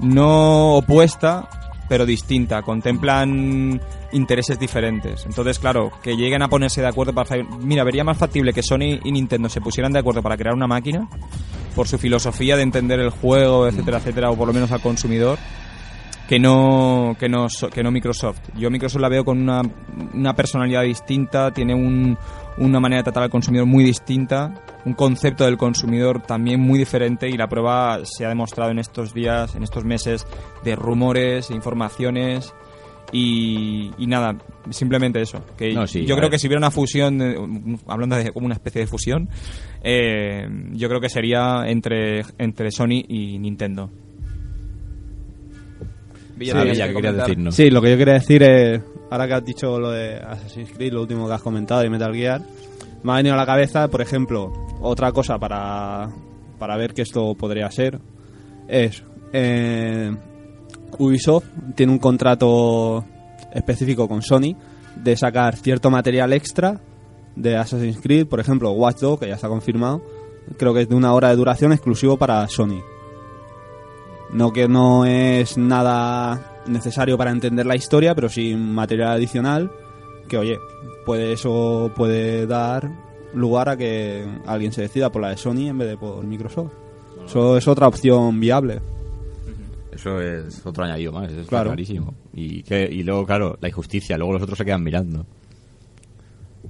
[0.00, 1.48] no opuesta,
[1.88, 2.62] pero distinta.
[2.62, 3.80] Contemplan
[4.12, 5.24] intereses diferentes.
[5.26, 7.42] Entonces, claro, que lleguen a ponerse de acuerdo para.
[7.60, 10.66] Mira, vería más factible que Sony y Nintendo se pusieran de acuerdo para crear una
[10.66, 11.08] máquina
[11.74, 15.38] por su filosofía de entender el juego, etcétera, etcétera, o por lo menos al consumidor,
[16.28, 18.40] que no, que no, que no Microsoft.
[18.56, 19.62] Yo Microsoft la veo con una,
[20.14, 22.16] una personalidad distinta, tiene un,
[22.58, 24.54] una manera de tratar al consumidor muy distinta,
[24.84, 29.12] un concepto del consumidor también muy diferente y la prueba se ha demostrado en estos
[29.12, 30.26] días, en estos meses
[30.64, 32.54] de rumores, informaciones
[33.12, 34.36] y, y nada,
[34.70, 35.44] simplemente eso.
[35.56, 36.30] Que No, sí, yo creo ver.
[36.30, 39.28] que si hubiera una fusión, hablando de como una especie de fusión,
[39.82, 43.90] eh, yo creo que sería entre, entre Sony y Nintendo.
[46.42, 47.26] Villa, Sí, Villa, hay ¿qué que querías comentar.
[47.28, 47.54] decirnos?
[47.54, 50.92] Sí, lo que yo quería decir es, ahora que has dicho lo de Assassin's Creed,
[50.92, 52.42] lo último que has comentado de Metal Gear,
[53.02, 56.08] me ha venido a la cabeza, por ejemplo, otra cosa para,
[56.58, 57.98] para ver que esto podría ser,
[58.68, 60.14] es eh,
[60.98, 63.04] Ubisoft tiene un contrato
[63.52, 64.54] específico con Sony
[64.96, 66.80] de sacar cierto material extra
[67.34, 70.02] de Assassin's Creed, por ejemplo, Watch Dogs, que ya está confirmado,
[70.58, 72.80] creo que es de una hora de duración exclusivo para Sony.
[74.32, 79.70] No que no es nada necesario para entender la historia, pero sí material adicional
[80.28, 80.58] que, oye,
[81.04, 82.90] puede eso puede dar
[83.34, 86.72] lugar a que alguien se decida por la de Sony en vez de por Microsoft.
[87.26, 88.80] Eso es otra opción viable.
[89.92, 91.70] Eso es otro añadido más, eso Claro.
[91.70, 92.14] clarísimo.
[92.32, 95.26] Y, que, y luego, claro, la injusticia, luego los otros se quedan mirando.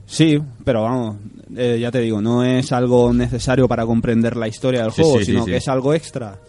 [0.06, 1.16] Sí, pero vamos,
[1.56, 5.18] eh, ya te digo, no es algo necesario para comprender la historia del Sí, juego,
[5.18, 5.50] sí, sino sí.
[5.52, 6.40] que es algo extra.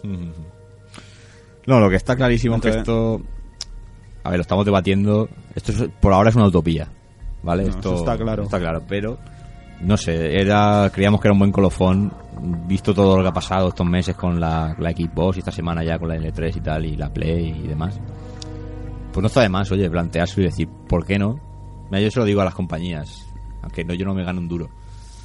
[1.66, 3.20] No, lo que está clarísimo es que esto.
[4.22, 5.28] A ver, lo estamos debatiendo.
[5.54, 6.88] Esto es- por ahora es una utopía.
[7.42, 7.64] ¿Vale?
[7.64, 8.42] No, esto eso está claro.
[8.44, 9.18] Está claro, pero.
[9.80, 12.12] No sé, era, creíamos que era un buen colofón.
[12.66, 15.84] Visto todo lo que ha pasado estos meses con la, la Xbox y esta semana
[15.84, 17.98] ya con la L3 y tal, y la Play y demás.
[19.12, 21.38] Pues no está de más, oye, plantearse y decir, ¿por qué no?
[21.90, 23.26] Mira, yo se lo digo a las compañías.
[23.62, 24.68] Aunque no, yo no me gano un duro.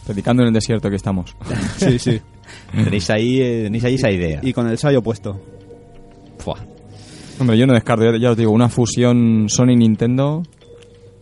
[0.06, 1.36] Predicando en el desierto que estamos.
[1.78, 2.22] Sí, sí.
[2.74, 4.40] Tenéis ahí, eh, tenéis ahí esa idea.
[4.44, 5.40] Y con el sallo puesto.
[6.40, 6.58] Fua.
[7.40, 10.44] Hombre, yo no descarto, ya, ya os digo, una fusión Sony-Nintendo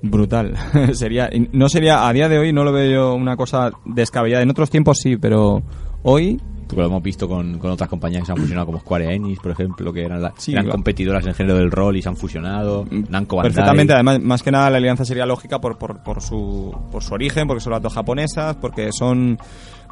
[0.01, 0.55] brutal.
[0.93, 4.43] sería No sería, a día de hoy no lo veo yo una cosa descabellada.
[4.43, 5.61] En otros tiempos sí, pero
[6.03, 9.13] hoy Porque lo hemos visto con, con otras compañías que se han fusionado, como Square
[9.15, 10.72] Enix, por ejemplo, que eran, la- Sí, eran va.
[10.72, 12.86] competidoras en el género del rol y se han fusionado.
[13.09, 13.51] Namco Bandai.
[13.53, 17.13] Perfectamente, además, más que nada la alianza sería lógica por, por, por, su, por su
[17.13, 19.38] origen, porque son las dos japonesas, porque son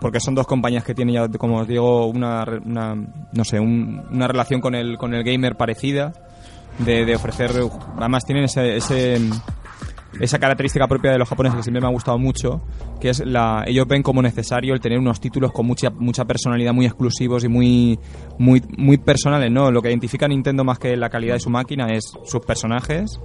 [0.02, 4.04] porque son dos compañías que tienen ya, como os digo, una, una no sé, un-
[4.12, 6.14] una relación con el, con el gamer parecida,
[6.80, 7.52] de, de ofrecer,
[7.98, 9.18] además tienen ese, ese
[10.20, 12.62] esa característica propia de los japoneses que siempre me ha gustado mucho,
[13.02, 16.72] que es la ellos ven como necesario el tener unos títulos con mucha mucha personalidad,
[16.74, 18.00] muy exclusivos y muy
[18.38, 19.72] muy muy personales, ¿no?
[19.72, 23.20] Lo que identifica Nintendo más que la calidad de su máquina es sus personajes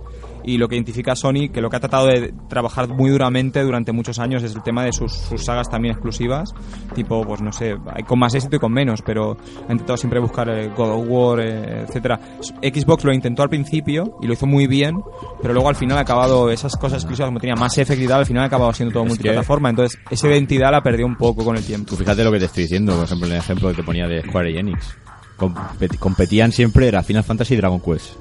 [0.44, 3.62] y lo que identifica a Sony, que lo que ha tratado de trabajar muy duramente
[3.62, 6.52] durante muchos años es el tema de sus, sus sagas también exclusivas,
[6.94, 7.76] tipo, pues no sé,
[8.06, 9.36] con más éxito y con menos, pero
[9.68, 12.20] ha intentado siempre buscar eh, God of War, eh, etcétera.
[12.62, 14.96] Xbox lo intentó al principio y lo hizo muy bien,
[15.42, 18.42] pero luego al final ha acabado esas cosas exclusivas como tenía más tal, al final
[18.44, 21.88] ha acabado siendo todo multiplataforma, entonces esa identidad la perdió un poco con el tiempo.
[21.90, 24.06] Tú fíjate lo que te estoy diciendo, por ejemplo, en el ejemplo que te ponía
[24.06, 24.96] de Square Enix.
[25.38, 28.14] Compet- competían siempre, era Final Fantasy y Dragon Quest.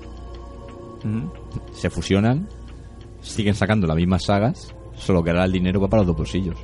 [1.03, 1.31] Ujú.
[1.79, 2.47] Se fusionan,
[3.21, 6.57] siguen sacando las mismas sagas, solo que ahora el dinero va para los dos bolsillos.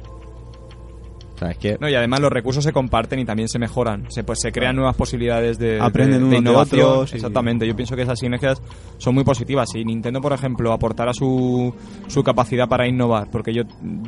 [1.33, 1.77] O sea, es que...
[1.81, 4.05] No, y además los recursos se comparten y también se mejoran.
[4.09, 7.07] Se, pues se crean nuevas posibilidades de, Aprenden de- de unos de innovación.
[7.11, 7.67] y- Exactamente.
[7.67, 8.61] Yo pienso que esas sinergias
[8.99, 9.67] son muy positivas.
[9.69, 11.73] Si Nintendo, por ejemplo, aportara su,
[12.07, 13.63] su capacidad para innovar, porque yo,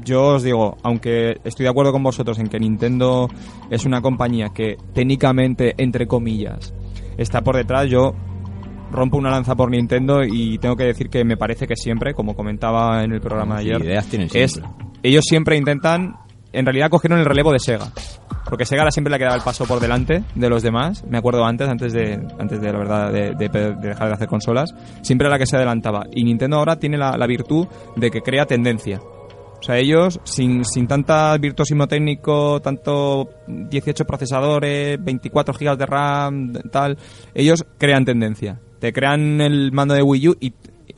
[0.05, 3.27] yo os digo, aunque estoy de acuerdo con vosotros en que Nintendo
[3.69, 6.73] es una compañía que técnicamente, entre comillas,
[7.17, 8.13] está por detrás, yo
[8.91, 12.35] rompo una lanza por Nintendo y tengo que decir que me parece que siempre, como
[12.35, 14.59] comentaba en el programa de ayer, ideas tienen es
[15.03, 16.15] ellos siempre intentan,
[16.53, 17.91] en realidad cogieron el relevo de Sega.
[18.49, 21.03] Porque Sega era siempre la que daba el paso por delante de los demás.
[21.09, 24.27] Me acuerdo antes, antes de, antes de la verdad, de, de- de dejar de hacer
[24.29, 24.73] consolas.
[25.01, 26.05] Siempre era la que se adelantaba.
[26.13, 27.67] Y Nintendo ahora tiene la, la virtud
[27.97, 28.99] de que crea tendencia.
[29.01, 36.53] O sea, ellos, sin, sin tanta virtuosismo técnico, tanto 18 procesadores, 24 gigas de RAM,
[36.71, 36.97] tal,
[37.33, 38.61] ellos crean tendencia.
[38.79, 40.53] Te crean el mando de Wii U y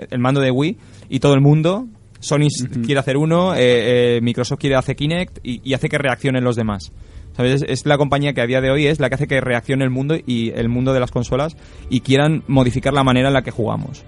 [0.10, 0.78] el mando de Wii
[1.10, 1.88] y todo el mundo,
[2.20, 2.48] Sony
[2.86, 6.56] quiere hacer uno, eh, eh, Microsoft quiere hacer Kinect y, y hace que reaccionen los
[6.56, 6.92] demás.
[7.36, 7.62] ¿Sabes?
[7.62, 9.86] Es, es la compañía que a día de hoy es la que hace que reaccione
[9.86, 11.56] el mundo y el mundo de las consolas
[11.90, 14.04] y quieran modificar la manera en la que jugamos.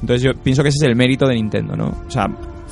[0.00, 1.94] Entonces yo pienso que ese es el mérito de Nintendo, ¿no?
[2.06, 2.26] O sea,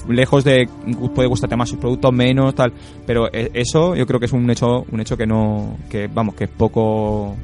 [0.08, 0.68] lejos de
[1.14, 2.72] puede gustarte más sus productos menos tal,
[3.06, 6.34] pero e- eso yo creo que es un hecho un hecho que no que vamos,
[6.34, 7.36] que es poco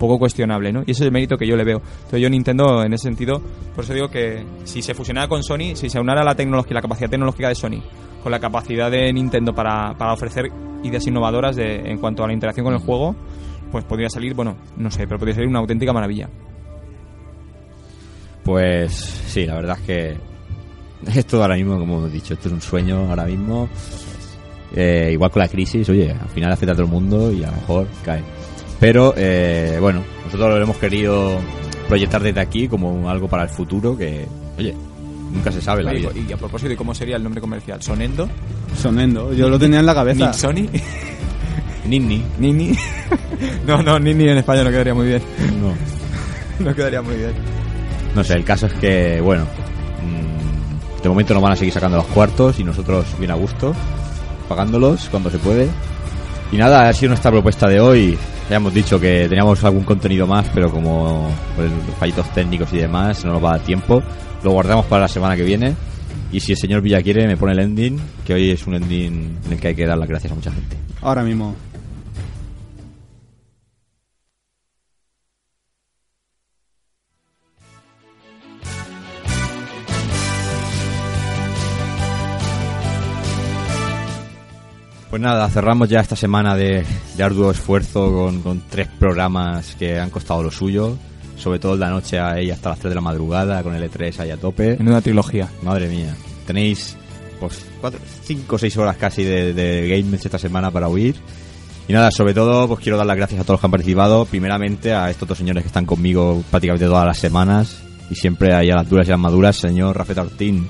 [0.00, 0.80] poco cuestionable, ¿no?
[0.80, 1.76] Y ese es el mérito que yo le veo.
[1.76, 3.40] Entonces yo Nintendo en ese sentido,
[3.74, 6.82] por eso digo que si se fusionara con Sony, si se aunara la tecnología, la
[6.82, 7.82] capacidad tecnológica de Sony
[8.22, 10.50] con la capacidad de Nintendo para, para ofrecer
[10.82, 13.14] ideas innovadoras de, en cuanto a la interacción con el juego,
[13.70, 16.28] pues podría salir, bueno, no sé, pero podría salir una auténtica maravilla.
[18.42, 18.92] Pues
[19.26, 20.16] sí, la verdad es que
[21.18, 23.68] esto ahora mismo, como hemos dicho, esto es un sueño ahora mismo.
[24.74, 27.48] Eh, igual con la crisis, oye, al final afecta a todo el mundo y a
[27.48, 28.22] lo mejor cae.
[28.80, 31.38] Pero eh, bueno, nosotros lo hemos querido
[31.86, 34.26] proyectar desde aquí como algo para el futuro que,
[34.58, 34.74] oye,
[35.32, 36.08] nunca se sabe la vida.
[36.14, 37.82] Y, a propósito, ¿y cómo sería el nombre comercial?
[37.82, 38.28] ¿Sonendo?
[38.76, 39.34] Sonendo.
[39.34, 40.28] Yo lo tenía en la cabeza.
[40.28, 40.68] ¿Nixoni?
[41.86, 42.24] Nini.
[42.38, 42.72] ¿Nini?
[43.66, 45.22] no, no, Nini en España no quedaría muy bien.
[45.60, 45.74] No.
[46.60, 47.32] No quedaría muy bien.
[48.14, 51.96] No sé, el caso es que, bueno, mm, de momento nos van a seguir sacando
[51.96, 53.74] los cuartos y nosotros bien a gusto,
[54.46, 55.70] pagándolos cuando se puede.
[56.52, 58.18] Y nada, ha sido nuestra propuesta de hoy.
[58.50, 61.70] Ya hemos dicho que teníamos algún contenido más, pero como pues,
[62.00, 64.02] fallitos técnicos y demás, no nos va a dar tiempo.
[64.42, 65.76] Lo guardamos para la semana que viene.
[66.32, 69.38] Y si el señor Villa quiere, me pone el ending, que hoy es un ending
[69.46, 70.76] en el que hay que dar las gracias a mucha gente.
[71.00, 71.54] Ahora mismo.
[85.10, 86.84] Pues nada, cerramos ya esta semana de,
[87.16, 90.96] de arduo esfuerzo con, con tres programas que han costado lo suyo.
[91.36, 93.90] Sobre todo de la noche a ella hasta las 3 de la madrugada, con el
[93.90, 94.74] E3 ahí a tope.
[94.74, 95.48] En una trilogía.
[95.62, 96.14] Madre mía.
[96.46, 96.96] Tenéis
[97.40, 97.64] pues
[98.24, 101.16] 5 o 6 horas casi de, de games esta semana para huir.
[101.88, 104.26] Y nada, sobre todo pues quiero dar las gracias a todos los que han participado.
[104.26, 107.82] Primeramente a estos dos señores que están conmigo prácticamente todas las semanas.
[108.10, 110.68] Y siempre ahí a las duras y a las maduras, señor Rafael Ortín.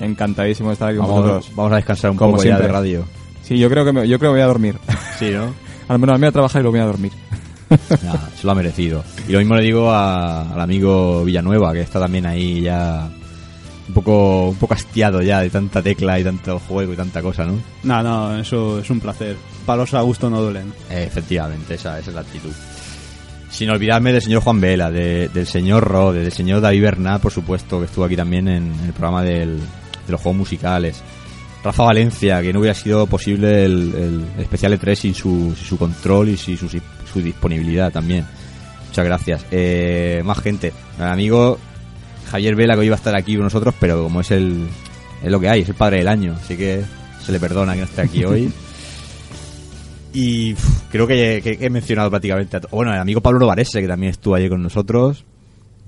[0.00, 1.52] Encantadísimo de estar aquí con Vamos, vosotros.
[1.54, 3.04] vamos a descansar un Como poco ya de radio.
[3.46, 4.76] Sí, yo creo que me, yo creo que voy a dormir.
[5.18, 5.54] Sí, ¿no?
[5.88, 7.12] Al menos me voy a trabajar y lo voy a dormir.
[8.02, 9.04] Nada, se lo ha merecido.
[9.28, 13.08] Y lo mismo le digo a- al amigo Villanueva, que está también ahí ya
[13.88, 17.44] un poco, un poco hastiado ya de tanta tecla y tanto juego y tanta cosa,
[17.44, 17.58] ¿no?
[17.84, 19.36] No, no, eso es un placer.
[19.66, 20.72] Palos a gusto no duelen.
[20.90, 22.52] Eh, efectivamente, esa, esa es la actitud.
[23.50, 27.30] Sin olvidarme del señor Juan Vela, de- del señor Rode, del señor David Bernat, por
[27.32, 31.02] supuesto, que estuvo aquí también en, en el programa del- de los juegos musicales.
[31.64, 33.94] Rafa Valencia, que no hubiera sido posible el,
[34.36, 38.26] el especial E3 sin su, sin su control y sin su, su disponibilidad también.
[38.88, 39.46] Muchas gracias.
[39.50, 40.74] Eh, más gente.
[40.98, 41.58] El amigo
[42.30, 44.66] Javier Vela, que hoy iba a estar aquí con nosotros, pero como es el
[45.22, 46.84] es lo que hay, es el padre del año, así que
[47.24, 48.52] se le perdona que no esté aquí hoy.
[50.16, 50.54] Y
[50.92, 54.36] creo que, que he mencionado prácticamente a Bueno, el amigo Pablo Novarese, que también estuvo
[54.36, 55.24] allí con nosotros.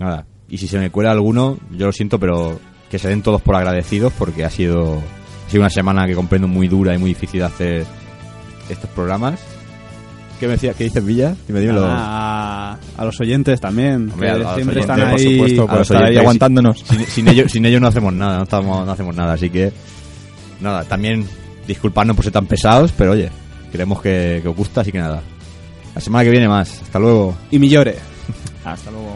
[0.01, 0.27] Nada.
[0.49, 2.59] Y si se me cuela alguno, yo lo siento, pero
[2.91, 5.01] que se den todos por agradecidos porque ha sido,
[5.47, 7.87] ha sido una semana que comprendo muy dura y muy difícil de hacer
[8.69, 9.41] estos programas.
[10.41, 10.77] ¿Qué me decías?
[10.77, 11.35] ¿Qué dices, Villa?
[11.47, 11.87] Dime, dímelo.
[11.89, 14.11] A, a los oyentes también.
[14.13, 15.33] Hombre, que a los siempre oyentes, están por ahí.
[15.33, 16.81] supuesto, por los estar ahí oyentes, aguantándonos.
[16.81, 19.73] Sin, sin ellos, sin ellos no hacemos nada, no, estamos, no hacemos nada, así que
[20.61, 21.27] nada, también
[21.67, 23.31] disculparnos por ser tan pesados, pero oye,
[23.73, 25.23] queremos que, que os gusta, así que nada.
[25.95, 27.35] La semana que viene más, hasta luego.
[27.51, 27.97] Y mi llore.
[28.65, 29.15] Hasta luego.